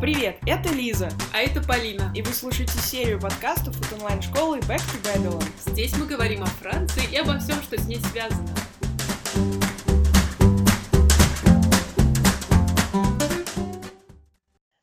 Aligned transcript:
Привет, 0.00 0.38
это 0.46 0.70
Лиза. 0.70 1.10
А 1.34 1.40
это 1.40 1.60
Полина. 1.62 2.10
И 2.14 2.22
вы 2.22 2.32
слушаете 2.32 2.72
серию 2.78 3.20
подкастов 3.20 3.78
от 3.78 3.92
онлайн-школы 3.92 4.60
Back 4.60 4.78
to 4.78 5.02
Babylon. 5.04 5.44
Здесь 5.66 5.94
мы 5.98 6.06
говорим 6.06 6.42
о 6.42 6.46
Франции 6.46 7.02
и 7.12 7.16
обо 7.16 7.38
всем, 7.38 7.60
что 7.62 7.76
с 7.76 7.86
ней 7.86 8.00
связано. 8.00 8.48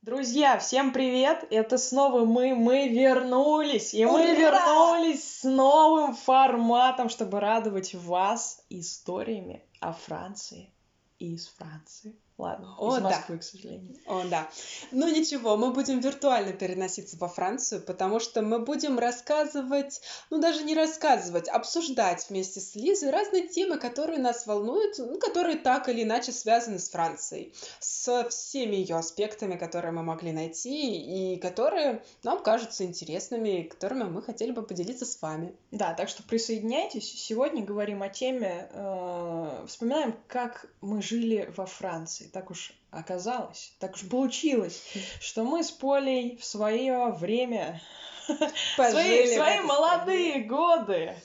Друзья, 0.04 0.60
всем 0.60 0.94
привет! 0.94 1.48
Это 1.50 1.80
снова 1.80 2.24
мы, 2.24 2.54
мы 2.54 2.88
вернулись! 2.88 3.96
И 3.96 4.06
мы 4.06 4.36
вернулись 4.36 5.40
с 5.40 5.44
новым 5.44 6.14
форматом, 6.14 7.10
чтобы 7.10 7.40
радовать 7.40 7.96
вас 7.96 8.64
историями 8.70 9.64
о 9.80 9.94
Франции 9.94 10.72
и 11.18 11.34
из 11.34 11.48
Франции. 11.48 12.16
Ладно, 12.38 12.76
О, 12.78 12.98
из 12.98 13.02
да. 13.02 13.10
Москвы, 13.10 13.38
к 13.40 13.44
сожалению. 13.44 13.96
О, 14.06 14.24
да. 14.30 14.48
Ну 14.92 15.08
ничего, 15.08 15.58
мы 15.58 15.72
будем 15.72 16.00
виртуально 16.00 16.54
переноситься 16.54 17.18
во 17.18 17.28
Францию, 17.28 17.82
потому 17.82 18.20
что 18.20 18.44
мы 18.44 18.60
будем 18.60 19.00
рассказывать, 19.00 20.02
ну 20.30 20.40
даже 20.40 20.64
не 20.64 20.76
рассказывать, 20.76 21.48
обсуждать 21.50 22.28
вместе 22.30 22.60
с 22.60 22.76
Лизой 22.76 23.10
разные 23.10 23.48
темы, 23.48 23.80
которые 23.80 24.20
нас 24.20 24.46
волнуют, 24.46 25.00
ну, 25.00 25.18
которые 25.18 25.58
так 25.58 25.90
или 25.90 26.04
иначе 26.04 26.32
связаны 26.32 26.78
с 26.78 26.90
Францией, 26.90 27.56
со 27.80 28.30
всеми 28.30 28.76
ее 28.76 28.98
аспектами, 28.98 29.56
которые 29.56 29.92
мы 29.92 30.04
могли 30.04 30.32
найти 30.32 31.34
и 31.34 31.40
которые 31.40 32.04
нам 32.22 32.44
кажутся 32.44 32.84
интересными, 32.84 33.64
которыми 33.64 34.04
мы 34.04 34.22
хотели 34.22 34.52
бы 34.52 34.62
поделиться 34.62 35.06
с 35.06 35.20
вами. 35.24 35.56
Да, 35.72 35.96
так 35.96 36.08
что 36.08 36.22
присоединяйтесь. 36.22 37.12
Сегодня 37.20 37.66
говорим 37.66 38.04
о 38.04 38.10
теме, 38.10 38.70
э, 38.72 39.66
вспоминаем, 39.68 40.16
как 40.28 40.68
мы 40.82 41.02
жили 41.02 41.52
во 41.58 41.66
Франции. 41.66 42.27
Так 42.28 42.52
уж 42.52 42.72
оказалось, 42.92 43.74
так 43.80 43.96
уж 43.96 44.08
получилось, 44.10 44.84
что 45.20 45.44
мы 45.44 45.64
с 45.64 45.72
Полей 45.72 46.38
в 46.38 46.46
свое 46.46 47.12
время, 47.12 47.82
в 48.28 48.76
свои, 48.76 49.26
в 49.28 49.34
свои 49.34 49.60
молодые 49.62 50.40
годы, 50.42 51.16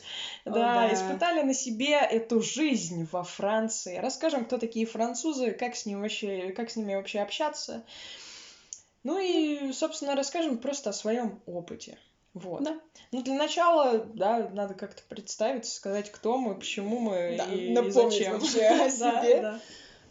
О, 0.45 0.51
да, 0.51 0.75
да. 0.89 0.95
испытали 0.95 1.43
на 1.43 1.55
себе 1.55 1.95
эту 1.95 2.41
жизнь 2.41 3.09
во 3.11 3.25
Франции. 3.25 3.99
Расскажем, 3.99 4.45
кто 4.45 4.59
такие 4.59 4.87
французы, 4.87 5.53
как 5.53 5.77
с, 5.77 5.87
ним 5.87 6.01
вообще, 6.03 6.53
как 6.53 6.71
с 6.71 6.77
ними 6.77 6.95
вообще 6.95 7.21
общаться. 7.21 7.85
Ну 9.05 9.19
и, 9.19 9.73
собственно, 9.73 10.15
расскажем 10.15 10.59
просто 10.59 10.91
о 10.91 10.93
своем 10.93 11.43
опыте. 11.47 11.99
Вот. 12.35 12.63
Да. 12.63 12.79
Ну, 13.11 13.23
для 13.23 13.35
начала, 13.35 13.99
да, 13.99 14.49
надо 14.53 14.75
как-то 14.75 15.03
представиться, 15.09 15.75
сказать, 15.75 16.11
кто 16.11 16.39
мы, 16.39 16.55
почему 16.55 16.99
мы 16.99 17.35
Да, 17.37 17.45
и, 17.53 17.75
и 17.75 17.91
зачем. 17.91 18.39
вообще 18.39 18.65
о 18.69 18.79
Да, 18.99 19.23
себе. 19.23 19.41
да. 19.43 19.61
А, 19.61 19.61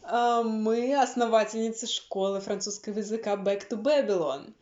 Мы 0.03 0.95
основательницы 0.99 1.87
школы 1.87 2.41
французского 2.41 2.97
языка 2.97 3.35
Back 3.35 3.69
to 3.69 3.81
Babylon. 3.81 4.53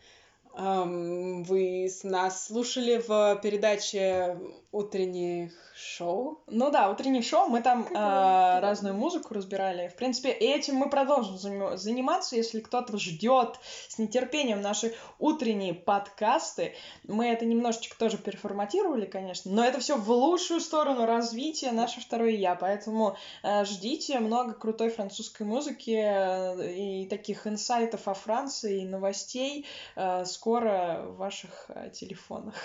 Вы 1.45 1.90
нас 2.04 2.48
слушали 2.48 3.02
в 3.06 3.40
передаче 3.42 4.38
утренних 4.72 5.52
шоу. 5.75 6.44
Ну 6.48 6.70
да, 6.72 6.89
утреннее 6.89 7.23
шоу, 7.23 7.48
мы 7.48 7.62
там 7.62 7.86
его? 7.86 8.59
разную 8.59 8.94
музыку 8.94 9.34
разбирали. 9.34 9.88
В 9.88 9.95
принципе, 9.95 10.30
этим 10.30 10.76
мы 10.76 10.89
продолжим 10.89 11.36
заним- 11.36 11.78
заниматься, 11.78 12.36
если 12.36 12.59
кто-то 12.59 12.98
ждет 12.98 13.59
с 13.88 13.98
нетерпением 13.98 14.61
наши 14.61 14.94
утренние 15.17 15.73
подкасты. 15.73 16.76
Мы 17.08 17.28
это 17.28 17.45
немножечко 17.45 17.98
тоже 17.98 18.17
переформатировали, 18.17 19.06
конечно, 19.06 19.52
но 19.52 19.64
это 19.64 19.80
все 19.80 19.95
в 19.98 20.09
лучшую 20.11 20.59
сторону 20.59 21.06
развития 21.06 21.72
наше 21.72 22.02
второе 22.02 22.31
я, 22.31 22.56
поэтому 22.56 23.16
э, 23.44 23.66
ждите 23.66 24.20
много 24.20 24.54
крутой 24.54 24.89
французской 24.89 25.44
музыки 25.44 25.92
э, 25.92 26.73
и 26.76 27.08
таких 27.08 27.48
инсайтов 27.48 28.08
о 28.08 28.14
Франции, 28.14 28.81
и 28.81 28.86
новостей 28.86 29.66
э, 29.95 30.26
скоро 30.26 31.04
в 31.08 31.17
ваших 31.17 31.66
э, 31.70 31.89
телефонах. 31.92 32.56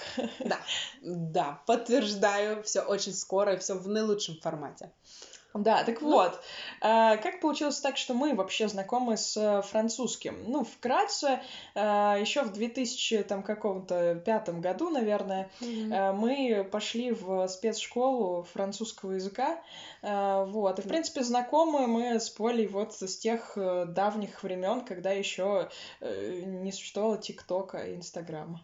Да, 0.40 0.58
да, 1.02 1.60
подтверждаю, 1.94 2.62
все 2.62 2.80
очень 2.80 3.12
скоро 3.12 3.54
и 3.54 3.58
все 3.58 3.74
в 3.74 3.88
наилучшем 3.88 4.36
формате. 4.40 4.90
Да, 5.54 5.84
так 5.84 6.00
Ну. 6.00 6.10
вот, 6.10 6.40
а, 6.80 7.16
как 7.16 7.40
получилось 7.40 7.78
так, 7.78 7.96
что 7.96 8.12
мы 8.12 8.34
вообще 8.34 8.66
знакомы 8.66 9.16
с 9.16 9.36
э, 9.36 9.62
французским? 9.62 10.36
Ну, 10.48 10.64
вкратце, 10.64 11.42
еще 11.76 12.42
в 12.42 12.52
2000 12.52 13.22
там 13.22 13.44
каком-то 13.44 14.16
пятом 14.16 14.60
году, 14.60 14.90
наверное, 14.90 15.48
э, 15.60 16.10
мы 16.10 16.68
пошли 16.72 17.12
в 17.12 17.46
спецшколу 17.46 18.42
французского 18.52 19.12
языка, 19.12 19.62
э, 20.02 20.44
вот, 20.48 20.80
и, 20.80 20.82
в 20.82 20.88
принципе, 20.88 21.22
знакомы 21.22 21.86
мы 21.86 22.18
с 22.18 22.30
Полей 22.30 22.66
вот 22.66 22.94
с 22.94 23.16
тех 23.16 23.52
э, 23.54 23.84
давних 23.86 24.42
времен, 24.42 24.80
когда 24.80 25.12
еще 25.12 25.70
не 26.00 26.72
существовало 26.72 27.16
ТикТока 27.16 27.78
и 27.78 27.94
Инстаграма. 27.94 28.60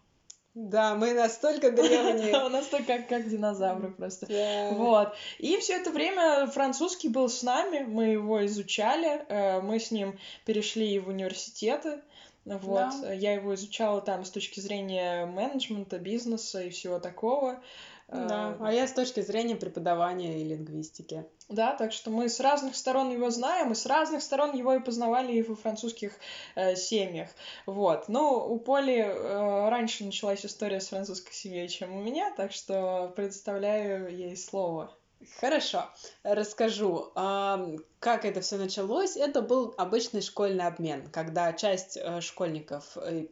Да, 0.55 0.97
мы 0.97 1.15
настолько 1.15 1.71
древние. 1.73 2.45
У 2.45 2.49
нас 2.49 2.67
то 2.67 2.83
как, 2.83 3.09
как 3.09 3.29
динозавры 3.29 3.91
просто. 3.91 4.27
Вот. 4.73 5.15
И 5.39 5.57
все 5.59 5.75
это 5.75 5.91
время 5.91 6.47
французский 6.47 7.09
был 7.09 7.29
с 7.29 7.43
нами, 7.43 7.81
мы 7.81 8.07
его 8.07 8.45
изучали, 8.47 9.25
э, 9.29 9.61
мы 9.61 9.79
с 9.79 9.91
ним 9.91 10.19
перешли 10.45 10.99
в 10.99 11.09
университеты. 11.09 12.01
Вот. 12.45 12.91
Да. 13.03 13.13
Я 13.13 13.35
его 13.35 13.55
изучала 13.55 14.01
там 14.01 14.25
с 14.25 14.31
точки 14.31 14.61
зрения 14.61 15.27
менеджмента, 15.27 15.99
бизнеса 15.99 16.63
и 16.63 16.71
всего 16.71 16.99
такого. 16.99 17.63
Да, 18.11 18.41
Э, 18.51 18.57
а 18.61 18.73
я 18.73 18.87
с 18.87 18.93
точки 18.93 19.21
зрения 19.21 19.57
преподавания 19.57 20.41
и 20.41 20.45
лингвистики. 20.45 21.27
Да, 21.49 21.75
так 21.75 21.93
что 21.93 22.11
мы 22.11 22.29
с 22.29 22.41
разных 22.41 22.77
сторон 22.77 23.11
его 23.11 23.31
знаем, 23.31 23.73
и 23.73 23.75
с 23.75 23.87
разных 23.87 24.23
сторон 24.23 24.57
его 24.57 24.75
и 24.75 24.81
познавали 24.81 25.33
и 25.33 25.43
во 25.43 25.55
французских 25.55 26.13
э, 26.55 26.77
семьях. 26.77 27.29
Вот. 27.67 28.09
Ну, 28.09 28.47
у 28.49 28.59
Поли 28.59 28.99
э, 28.99 29.69
раньше 29.69 30.05
началась 30.05 30.45
история 30.45 30.81
с 30.81 30.89
французской 30.89 31.33
семьей, 31.33 31.69
чем 31.69 31.95
у 31.95 32.03
меня, 32.03 32.33
так 32.37 32.53
что 32.53 33.13
предоставляю 33.17 34.15
ей 34.15 34.37
слово. 34.37 34.93
Хорошо, 35.39 35.85
расскажу, 36.23 37.13
как 37.15 38.25
это 38.25 38.41
все 38.41 38.57
началось. 38.57 39.17
Это 39.17 39.43
был 39.43 39.75
обычный 39.77 40.23
школьный 40.23 40.67
обмен, 40.67 41.11
когда 41.11 41.53
часть 41.53 41.99
э, 41.99 42.23
школьников 42.23 42.97
э, 42.97 43.27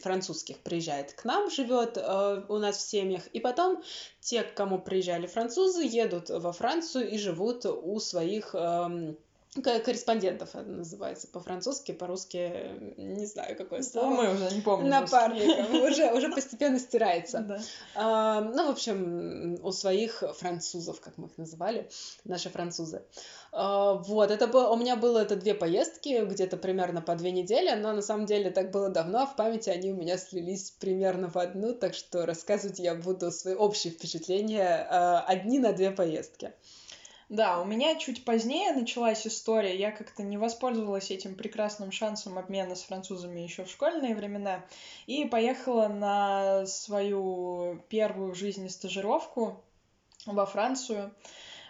французских 0.00 0.58
приезжает 0.58 1.12
к 1.14 1.24
нам, 1.24 1.50
живет 1.50 1.96
э, 1.96 2.44
у 2.48 2.58
нас 2.58 2.76
в 2.76 2.88
семьях, 2.88 3.26
и 3.26 3.40
потом 3.40 3.82
те, 4.20 4.44
к 4.44 4.54
кому 4.54 4.78
приезжали 4.78 5.26
французы, 5.26 5.82
едут 5.82 6.30
во 6.30 6.52
Францию 6.52 7.10
и 7.10 7.18
живут 7.18 7.66
у 7.66 7.98
своих 7.98 8.54
эм, 8.54 9.18
корреспондентов, 9.60 10.54
это 10.54 10.68
называется 10.68 11.28
по-французски, 11.28 11.92
по-русски 11.92 12.70
не 12.96 13.26
знаю 13.26 13.54
какое 13.54 13.80
Ну, 13.80 13.84
слово. 13.84 14.08
мы 14.08 14.34
уже 14.34 14.54
не 14.54 14.62
помним. 14.62 14.88
Напарников 14.88 15.70
уже 15.90 16.10
уже 16.12 16.30
постепенно 16.30 16.78
стирается. 16.78 17.40
Да. 17.40 17.60
А, 17.94 18.40
ну, 18.40 18.68
в 18.68 18.70
общем, 18.70 19.58
у 19.62 19.72
своих 19.72 20.22
французов, 20.38 21.00
как 21.00 21.18
мы 21.18 21.26
их 21.26 21.36
называли, 21.36 21.90
наши 22.24 22.48
французы. 22.48 23.02
А, 23.52 23.92
вот, 23.92 24.30
это 24.30 24.46
было, 24.46 24.70
у 24.70 24.76
меня 24.76 24.96
было 24.96 25.18
это 25.18 25.36
две 25.36 25.52
поездки, 25.52 26.24
где-то 26.24 26.56
примерно 26.56 27.02
по 27.02 27.14
две 27.14 27.30
недели, 27.30 27.78
но 27.78 27.92
на 27.92 28.00
самом 28.02 28.24
деле 28.24 28.50
так 28.50 28.70
было 28.70 28.88
давно, 28.88 29.24
а 29.24 29.26
в 29.26 29.36
памяти 29.36 29.68
они 29.68 29.92
у 29.92 29.96
меня 29.96 30.16
слились 30.16 30.70
примерно 30.80 31.28
в 31.28 31.36
одну, 31.36 31.74
так 31.74 31.92
что 31.92 32.24
рассказывать 32.24 32.78
я 32.78 32.94
буду 32.94 33.30
свои 33.30 33.54
общие 33.54 33.92
впечатления 33.92 34.86
а, 34.88 35.20
одни 35.20 35.58
на 35.58 35.74
две 35.74 35.90
поездки. 35.90 36.54
Да, 37.28 37.60
у 37.60 37.64
меня 37.64 37.96
чуть 37.96 38.24
позднее 38.24 38.72
началась 38.72 39.26
история. 39.26 39.76
Я 39.78 39.90
как-то 39.90 40.22
не 40.22 40.36
воспользовалась 40.36 41.10
этим 41.10 41.34
прекрасным 41.34 41.92
шансом 41.92 42.38
обмена 42.38 42.74
с 42.74 42.82
французами 42.82 43.40
еще 43.40 43.64
в 43.64 43.70
школьные 43.70 44.14
времена 44.14 44.64
и 45.06 45.24
поехала 45.24 45.88
на 45.88 46.66
свою 46.66 47.82
первую 47.88 48.32
в 48.32 48.36
жизни 48.36 48.68
стажировку 48.68 49.64
во 50.26 50.46
Францию 50.46 51.14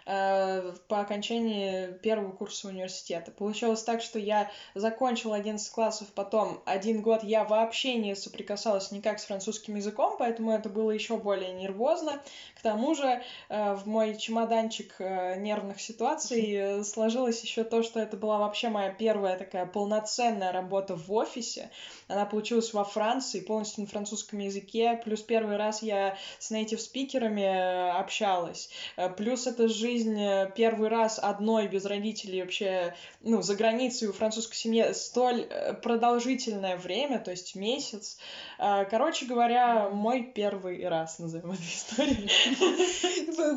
по 0.05 0.99
окончании 0.99 1.93
первого 1.99 2.31
курса 2.31 2.67
университета. 2.67 3.31
Получилось 3.31 3.83
так, 3.83 4.01
что 4.01 4.19
я 4.19 4.51
закончила 4.75 5.35
11 5.35 5.71
классов, 5.71 6.07
потом 6.13 6.61
один 6.65 7.01
год 7.01 7.23
я 7.23 7.43
вообще 7.43 7.95
не 7.95 8.15
соприкасалась 8.15 8.91
никак 8.91 9.19
с 9.19 9.25
французским 9.25 9.75
языком, 9.75 10.15
поэтому 10.17 10.51
это 10.51 10.69
было 10.69 10.91
еще 10.91 11.17
более 11.17 11.53
нервозно. 11.53 12.21
К 12.55 12.61
тому 12.61 12.95
же 12.95 13.21
э, 13.49 13.73
в 13.75 13.87
мой 13.87 14.17
чемоданчик 14.17 14.95
э, 14.99 15.39
нервных 15.39 15.79
ситуаций 15.79 16.53
э, 16.53 16.83
сложилось 16.83 17.41
еще 17.41 17.63
то, 17.63 17.83
что 17.83 17.99
это 17.99 18.17
была 18.17 18.37
вообще 18.39 18.69
моя 18.69 18.91
первая 18.91 19.37
такая 19.37 19.65
полноценная 19.65 20.51
работа 20.51 20.95
в 20.95 21.11
офисе. 21.11 21.69
Она 22.07 22.25
получилась 22.25 22.73
во 22.73 22.83
Франции, 22.83 23.39
полностью 23.39 23.83
на 23.83 23.89
французском 23.89 24.39
языке. 24.39 24.99
Плюс 25.03 25.21
первый 25.21 25.57
раз 25.57 25.81
я 25.81 26.17
с 26.39 26.51
native 26.51 26.79
спикерами 26.79 27.41
э, 27.41 27.91
общалась. 27.91 28.69
Э, 28.97 29.09
Плюс 29.09 29.47
это 29.47 29.67
жизнь 29.67 29.92
жизнь 29.93 30.19
э, 30.19 30.51
первый 30.55 30.89
раз 30.89 31.19
одной, 31.21 31.67
без 31.67 31.85
родителей, 31.85 32.41
вообще, 32.41 32.95
ну, 33.21 33.41
за 33.41 33.55
границей 33.55 34.07
у 34.07 34.13
французской 34.13 34.55
семьи 34.55 34.91
столь 34.93 35.41
э, 35.41 35.73
продолжительное 35.73 36.77
время, 36.77 37.19
то 37.19 37.31
есть 37.31 37.55
месяц. 37.55 38.17
А, 38.57 38.85
короче 38.85 39.25
говоря, 39.25 39.89
мой 39.89 40.23
первый 40.23 40.87
раз, 40.87 41.19
назовем 41.19 41.51
эту 41.51 41.61
историю. 41.61 42.29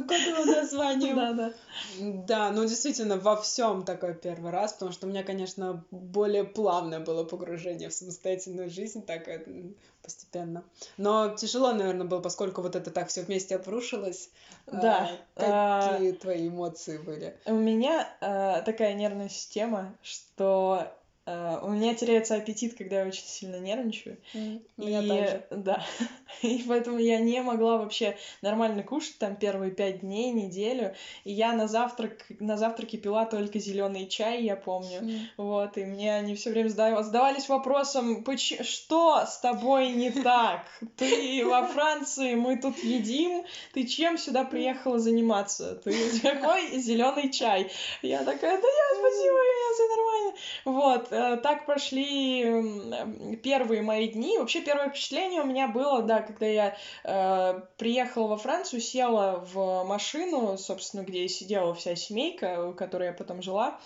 Кодовое 0.07 0.63
название. 0.63 1.15
Да, 1.15 1.33
да. 1.33 1.53
Да, 2.01 2.51
ну 2.51 2.63
действительно, 2.63 3.17
во 3.17 3.37
всем 3.37 3.85
такой 3.85 4.15
первый 4.15 4.51
раз, 4.51 4.75
потому 4.75 4.93
что 4.93 5.07
у 5.07 5.11
меня, 5.11 5.23
конечно, 5.23 5.85
более 5.91 6.45
плавное 6.45 7.01
было 7.01 7.25
погружение 7.25 7.89
в 7.89 7.95
самостоятельную 7.95 8.71
жизнь, 8.71 9.05
так 9.05 9.29
постепенно. 10.07 10.63
Но 10.97 11.35
тяжело, 11.35 11.73
наверное, 11.73 12.07
было, 12.07 12.21
поскольку 12.21 12.63
вот 12.63 12.77
это 12.77 12.91
так 12.91 13.09
все 13.09 13.23
вместе 13.23 13.57
обрушилось. 13.57 14.31
Да. 14.67 15.11
А, 15.35 15.93
какие 15.93 16.13
а... 16.13 16.15
твои 16.15 16.49
эмоции 16.49 16.99
были? 16.99 17.37
У 17.45 17.55
меня 17.55 18.09
а, 18.21 18.63
такая 18.63 18.95
нервная 18.95 19.29
система, 19.29 19.93
что 20.03 20.93
Uh, 21.27 21.59
у 21.67 21.71
меня 21.71 21.93
теряется 21.97 22.37
аппетит, 22.37 22.79
когда 22.79 23.01
я 23.01 23.07
очень 23.09 23.25
сильно 23.25 23.57
нервничаю. 23.57 24.17
Mm, 24.33 24.63
и, 24.77 25.41
да. 25.51 25.85
и 26.43 26.65
поэтому 26.69 26.99
я 26.99 27.19
не 27.19 27.43
могла 27.43 27.79
вообще 27.79 28.17
нормально 28.43 28.85
кушать 28.85 29.19
там 29.19 29.35
первые 29.35 29.73
пять 29.73 30.03
дней, 30.03 30.31
неделю. 30.31 30.95
И 31.25 31.33
я 31.33 31.53
на 31.53 31.67
завтрак, 31.67 32.27
на 32.39 32.57
завтраке 32.57 32.99
пила 32.99 33.25
только 33.25 33.59
зеленый 33.59 34.07
чай, 34.07 34.45
я 34.45 34.55
помню. 34.55 35.01
Mm. 35.01 35.21
Вот, 35.37 35.77
и 35.79 35.85
мне 35.85 36.15
они 36.15 36.37
все 36.37 36.51
время 36.51 36.69
задавались 36.69 37.49
вопросом, 37.49 38.25
что 38.63 39.27
с 39.27 39.39
тобой 39.41 39.91
не 39.91 40.13
так? 40.13 40.63
Ты 40.97 41.45
во 41.45 41.67
Франции, 41.67 42.37
мы 42.37 42.57
тут 42.57 42.79
едим, 42.79 43.45
ты 43.73 43.85
чем 43.85 44.17
сюда 44.17 44.45
приехала 44.45 45.01
заниматься? 45.01 45.75
Ты 45.75 45.93
какой 46.23 46.79
зеленый 46.79 47.33
чай? 47.33 47.69
Я 48.03 48.19
такая, 48.23 48.61
да 48.61 48.69
я, 48.69 48.99
спасибо, 49.01 49.39
я 49.39 49.75
все 49.75 49.89
нормально. 49.89 50.33
Вот, 50.65 51.13
Э, 51.16 51.16
так 51.43 51.67
прошли 51.67 53.37
первые 53.43 53.83
мои 53.83 54.09
дни. 54.09 54.39
Вообще 54.39 54.61
первое 54.61 54.91
впечатление 54.91 55.43
у 55.43 55.47
меня 55.47 55.69
было, 55.69 56.03
да, 56.03 56.23
когда 56.23 56.47
я 56.47 56.77
э, 57.05 57.61
приехала 57.77 58.29
во 58.29 58.37
Францию, 58.37 58.81
села 58.81 59.45
в 59.53 59.85
машину, 59.85 60.57
собственно, 60.59 61.03
где 61.03 61.29
сидела 61.29 61.75
вся 61.75 61.97
семейка, 61.97 62.69
у 62.69 62.73
которой 62.73 63.09
я 63.09 63.13
потом 63.13 63.43
жила. 63.43 63.79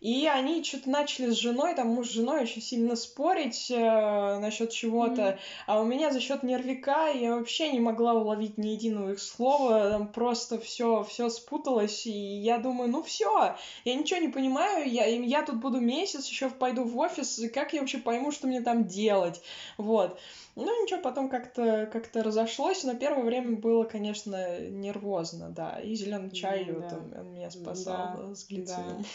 И 0.00 0.28
они 0.28 0.62
что-то 0.62 0.90
начали 0.90 1.30
с 1.30 1.34
женой, 1.34 1.74
там 1.74 1.88
муж 1.88 2.08
с 2.08 2.12
женой 2.12 2.42
очень 2.42 2.62
сильно 2.62 2.94
спорить 2.94 3.68
э, 3.68 4.38
насчет 4.38 4.70
чего-то. 4.70 5.22
Mm. 5.22 5.38
А 5.66 5.80
у 5.80 5.84
меня 5.84 6.12
за 6.12 6.20
счет 6.20 6.44
нервика 6.44 7.08
я 7.08 7.34
вообще 7.34 7.72
не 7.72 7.80
могла 7.80 8.14
уловить 8.14 8.58
ни 8.58 8.68
единого 8.68 9.12
их 9.12 9.20
слова. 9.20 9.90
Там 9.90 10.08
просто 10.08 10.60
все 10.60 11.02
все 11.02 11.28
спуталось. 11.28 12.06
И 12.06 12.10
я 12.12 12.58
думаю, 12.58 12.90
ну 12.90 13.02
все, 13.02 13.56
я 13.84 13.94
ничего 13.94 14.20
не 14.20 14.28
понимаю. 14.28 14.88
Я, 14.88 15.06
я 15.06 15.42
тут 15.42 15.56
буду 15.56 15.80
месяц, 15.80 16.28
еще 16.28 16.48
пойду 16.48 16.84
в 16.84 16.96
офис. 16.96 17.40
И 17.40 17.48
как 17.48 17.72
я 17.72 17.80
вообще 17.80 17.98
пойму, 17.98 18.30
что 18.30 18.46
мне 18.46 18.60
там 18.60 18.86
делать? 18.86 19.42
Вот. 19.78 20.20
Ну, 20.54 20.82
ничего, 20.82 21.00
потом 21.00 21.28
как-то 21.28 21.88
как 21.92 22.10
разошлось, 22.14 22.82
но 22.82 22.94
первое 22.94 23.22
время 23.22 23.56
было, 23.56 23.84
конечно, 23.84 24.58
нервозно, 24.60 25.50
да. 25.50 25.78
И 25.78 25.94
зеленый 25.94 26.32
чай, 26.32 26.64
mm, 26.64 26.74
вот 26.74 26.92
он, 26.92 27.14
он 27.16 27.32
меня 27.32 27.48
спасал 27.50 28.16
да, 28.16 28.34
с 28.34 28.44
глицерином. 28.44 29.02
Да. 29.02 29.08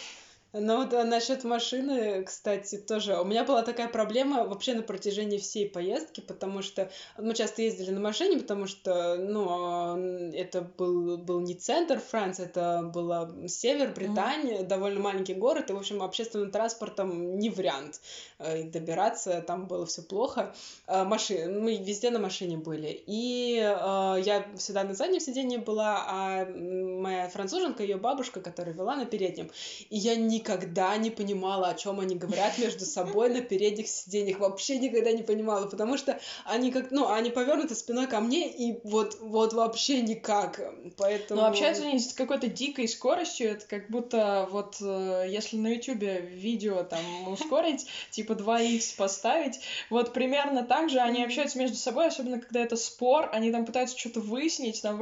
Ну 0.55 0.77
вот 0.77 0.93
а 0.93 1.03
насчет 1.03 1.43
машины, 1.43 2.23
кстати, 2.23 2.77
тоже. 2.77 3.19
У 3.19 3.25
меня 3.25 3.43
была 3.43 3.63
такая 3.63 3.87
проблема 3.87 4.45
вообще 4.45 4.75
на 4.75 4.83
протяжении 4.83 5.39
всей 5.39 5.67
поездки, 5.67 6.21
потому 6.21 6.61
что 6.61 6.91
мы 7.17 7.33
часто 7.33 7.63
ездили 7.63 7.89
на 7.89 7.99
машине, 7.99 8.37
потому 8.37 8.67
что, 8.67 9.15
ну, 9.15 9.97
это 10.31 10.61
был, 10.61 11.17
был 11.17 11.39
не 11.39 11.55
центр 11.55 11.99
Франции, 11.99 12.45
это 12.45 12.83
было 12.93 13.33
север 13.47 13.93
Британии, 13.95 14.59
mm-hmm. 14.59 14.67
довольно 14.67 14.99
маленький 14.99 15.33
город, 15.33 15.71
и, 15.71 15.73
в 15.73 15.77
общем, 15.77 16.03
общественным 16.03 16.51
транспортом 16.51 17.39
не 17.39 17.49
вариант 17.49 17.99
э, 18.37 18.61
добираться, 18.63 19.41
там 19.41 19.65
было 19.65 19.87
все 19.87 20.03
плохо. 20.03 20.53
Э, 20.85 21.03
маши... 21.03 21.47
Мы 21.47 21.77
везде 21.77 22.11
на 22.11 22.19
машине 22.19 22.57
были. 22.57 23.03
И 23.07 23.57
э, 23.57 24.21
я 24.23 24.45
всегда 24.57 24.83
на 24.83 24.93
заднем 24.93 25.19
сиденье 25.19 25.57
была, 25.57 26.05
а 26.07 26.45
моя 26.45 27.27
француженка, 27.29 27.81
ее 27.81 27.97
бабушка, 27.97 28.39
которая 28.39 28.75
вела 28.75 28.95
на 28.95 29.07
переднем, 29.07 29.49
и 29.89 29.97
я 29.97 30.15
не 30.15 30.42
никогда 30.43 30.97
не 30.97 31.09
понимала, 31.09 31.69
о 31.69 31.73
чем 31.73 32.01
они 32.01 32.15
говорят 32.15 32.57
между 32.57 32.85
собой 32.85 33.29
на 33.29 33.41
передних 33.41 33.87
сиденьях. 33.87 34.39
Вообще 34.39 34.77
никогда 34.77 35.11
не 35.11 35.23
понимала, 35.23 35.67
потому 35.67 35.97
что 35.97 36.19
они 36.45 36.71
как, 36.71 36.91
ну, 36.91 37.09
они 37.09 37.29
повернуты 37.29 37.75
спиной 37.75 38.07
ко 38.07 38.19
мне, 38.19 38.51
и 38.51 38.79
вот, 38.83 39.17
вот 39.21 39.53
вообще 39.53 40.01
никак. 40.01 40.59
Поэтому... 40.97 41.41
Ну, 41.41 41.47
общаются 41.47 41.83
они 41.83 41.99
с 41.99 42.13
какой-то 42.13 42.47
дикой 42.47 42.87
скоростью, 42.89 43.51
это 43.51 43.65
как 43.65 43.89
будто 43.89 44.47
вот 44.51 44.75
э, 44.81 45.27
если 45.29 45.55
на 45.55 45.73
ютюбе 45.73 46.19
видео 46.19 46.83
там 46.83 47.27
ускорить, 47.27 47.87
типа 48.11 48.33
2х 48.33 48.97
поставить, 48.97 49.61
вот 49.89 50.13
примерно 50.13 50.63
так 50.63 50.89
же 50.89 50.99
они 50.99 51.23
общаются 51.23 51.57
между 51.57 51.77
собой, 51.77 52.07
особенно 52.07 52.39
когда 52.39 52.61
это 52.61 52.75
спор, 52.75 53.29
они 53.31 53.51
там 53.51 53.65
пытаются 53.65 53.97
что-то 53.97 54.19
выяснить, 54.19 54.81
там 54.81 54.97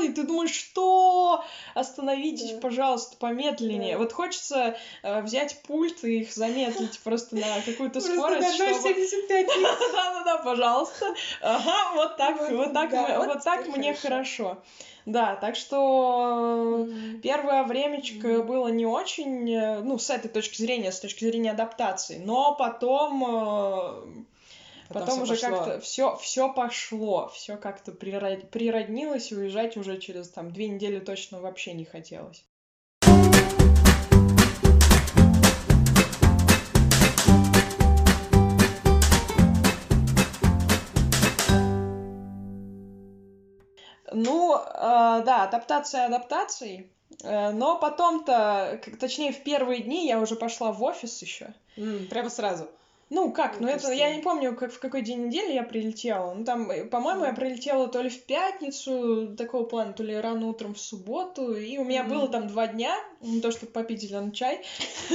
и 0.00 0.08
ты 0.08 0.22
думаешь, 0.22 0.54
что? 0.54 1.44
Остановитесь, 1.74 2.52
пожалуйста, 2.60 3.16
помедленнее 3.18 3.98
вот 3.98 4.05
хочется 4.12 4.76
э, 5.02 5.20
взять 5.22 5.62
пульт 5.62 6.04
и 6.04 6.20
их 6.20 6.32
замедлить 6.32 6.98
просто 7.00 7.36
на 7.36 7.60
какую-то 7.64 8.00
скорость. 8.00 8.54
Чтобы... 8.54 8.74
75 8.74 9.46
Да-да-да, 9.46 10.38
пожалуйста. 10.38 11.14
Ага, 11.40 11.94
вот 11.94 12.16
так, 12.16 12.40
вот, 12.40 12.50
вот 12.50 12.72
так, 12.72 12.92
вот, 12.92 13.26
вот 13.26 13.44
так 13.44 13.66
мне 13.68 13.94
хорошо. 13.94 14.62
Да, 15.06 15.36
так 15.36 15.54
что 15.54 16.84
mm-hmm. 16.88 17.20
первое 17.20 17.62
времечко 17.62 18.26
mm-hmm. 18.26 18.42
было 18.42 18.68
не 18.68 18.86
очень, 18.86 19.48
э, 19.52 19.80
ну, 19.80 19.98
с 19.98 20.10
этой 20.10 20.28
точки 20.28 20.60
зрения, 20.60 20.90
с 20.90 20.98
точки 20.98 21.24
зрения 21.24 21.52
адаптации, 21.52 22.18
но 22.18 22.56
потом 22.56 23.24
э, 23.24 24.24
Потом, 24.88 25.02
Потом 25.02 25.22
уже 25.22 25.36
как-то 25.36 25.80
все, 25.80 26.16
все 26.16 26.52
пошло, 26.52 27.28
все 27.34 27.56
как-то 27.56 27.90
природнилось, 27.90 29.32
и 29.32 29.34
уезжать 29.34 29.76
уже 29.76 29.98
через 29.98 30.28
там 30.28 30.52
две 30.52 30.68
недели 30.68 31.00
точно 31.00 31.40
вообще 31.40 31.72
не 31.72 31.84
хотелось. 31.84 32.44
Э, 44.64 45.22
да, 45.24 45.44
адаптация 45.44 46.06
адаптацией. 46.06 46.90
Э, 47.22 47.50
но 47.50 47.78
потом-то, 47.78 48.80
точнее, 48.98 49.32
в 49.32 49.42
первые 49.42 49.82
дни 49.82 50.06
я 50.06 50.20
уже 50.20 50.36
пошла 50.36 50.72
в 50.72 50.82
офис 50.82 51.20
еще. 51.22 51.54
Mm, 51.76 52.08
прямо 52.08 52.30
сразу. 52.30 52.68
Ну, 53.08 53.32
как? 53.32 53.60
Ну, 53.60 53.68
это 53.68 53.92
я 53.92 54.12
не 54.16 54.20
помню, 54.20 54.56
как 54.56 54.72
в 54.72 54.80
какой 54.80 55.02
день 55.02 55.26
недели 55.26 55.52
я 55.52 55.62
прилетела. 55.62 56.34
Ну, 56.34 56.44
там, 56.44 56.68
э, 56.72 56.84
по-моему, 56.84 57.22
mm. 57.22 57.26
я 57.28 57.32
прилетела 57.34 57.86
то 57.86 58.02
ли 58.02 58.10
в 58.10 58.24
пятницу 58.24 59.36
такого 59.36 59.62
плана, 59.62 59.92
то 59.92 60.02
ли 60.02 60.16
рано 60.16 60.48
утром 60.48 60.74
в 60.74 60.80
субботу. 60.80 61.54
И 61.54 61.78
у 61.78 61.84
меня 61.84 62.02
mm. 62.02 62.08
было 62.08 62.28
там 62.28 62.48
два 62.48 62.66
дня, 62.66 62.96
не 63.20 63.40
то 63.40 63.52
чтобы 63.52 63.70
попить 63.70 64.02
зеленый 64.02 64.32
чай. 64.32 64.64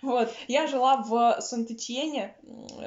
Вот. 0.00 0.32
Я 0.48 0.66
жила 0.66 1.02
в 1.02 1.40
Сант-Этьене, 1.40 2.36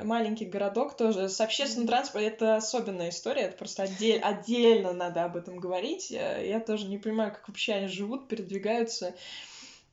маленький 0.04 0.46
городок 0.46 0.96
тоже, 0.98 1.30
с 1.30 1.40
общественным 1.42 1.88
транспортом. 1.88 2.28
Это 2.28 2.56
особенная 2.56 3.10
история, 3.10 3.42
это 3.44 3.58
просто 3.58 3.84
отдельно 3.84 4.94
надо 4.94 5.26
об 5.26 5.36
этом 5.36 5.60
говорить. 5.60 6.12
Э, 6.12 6.44
я 6.44 6.60
тоже 6.60 6.88
не 6.88 6.98
понимаю, 6.98 7.32
как 7.32 7.48
вообще 7.48 7.74
они 7.74 7.88
живут, 7.88 8.28
передвигаются 8.28 9.14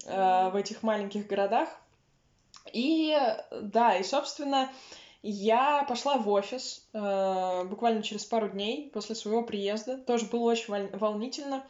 э, 0.07 0.51
в 0.51 0.57
этих 0.57 0.83
маленьких 0.83 1.27
городах. 1.27 1.69
И 2.73 3.17
да, 3.51 3.97
и, 3.97 4.03
собственно, 4.03 4.71
я 5.23 5.85
пошла 5.89 6.19
в 6.19 6.29
офис 6.29 6.87
э, 6.93 7.65
буквально 7.65 8.03
через 8.03 8.25
пару 8.25 8.49
дней 8.49 8.91
после 8.93 9.17
своего 9.17 9.43
приезда. 9.43 9.99
Тоже 9.99 10.27
было 10.27 10.51
очень 10.53 10.89
волнительно. 10.97 11.65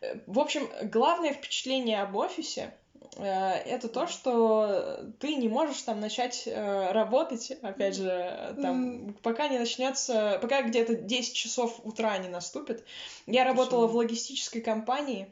Э, 0.00 0.18
в 0.26 0.40
общем, 0.40 0.68
главное 0.82 1.32
впечатление 1.32 2.02
об 2.02 2.16
офисе 2.16 2.74
э, 3.16 3.24
это 3.24 3.88
то, 3.88 4.08
что 4.08 5.12
ты 5.20 5.36
не 5.36 5.48
можешь 5.48 5.80
там 5.82 6.00
начать 6.00 6.44
э, 6.46 6.90
работать, 6.90 7.52
опять 7.62 7.94
же, 7.94 8.56
там, 8.60 9.14
пока 9.22 9.46
не 9.46 9.58
начнется, 9.58 10.38
пока 10.42 10.62
где-то 10.62 10.96
10 10.96 11.34
часов 11.34 11.80
утра 11.84 12.18
не 12.18 12.28
наступит. 12.28 12.84
Я 13.26 13.44
работала 13.44 13.86
в 13.86 13.94
логистической 13.94 14.60
компании, 14.60 15.28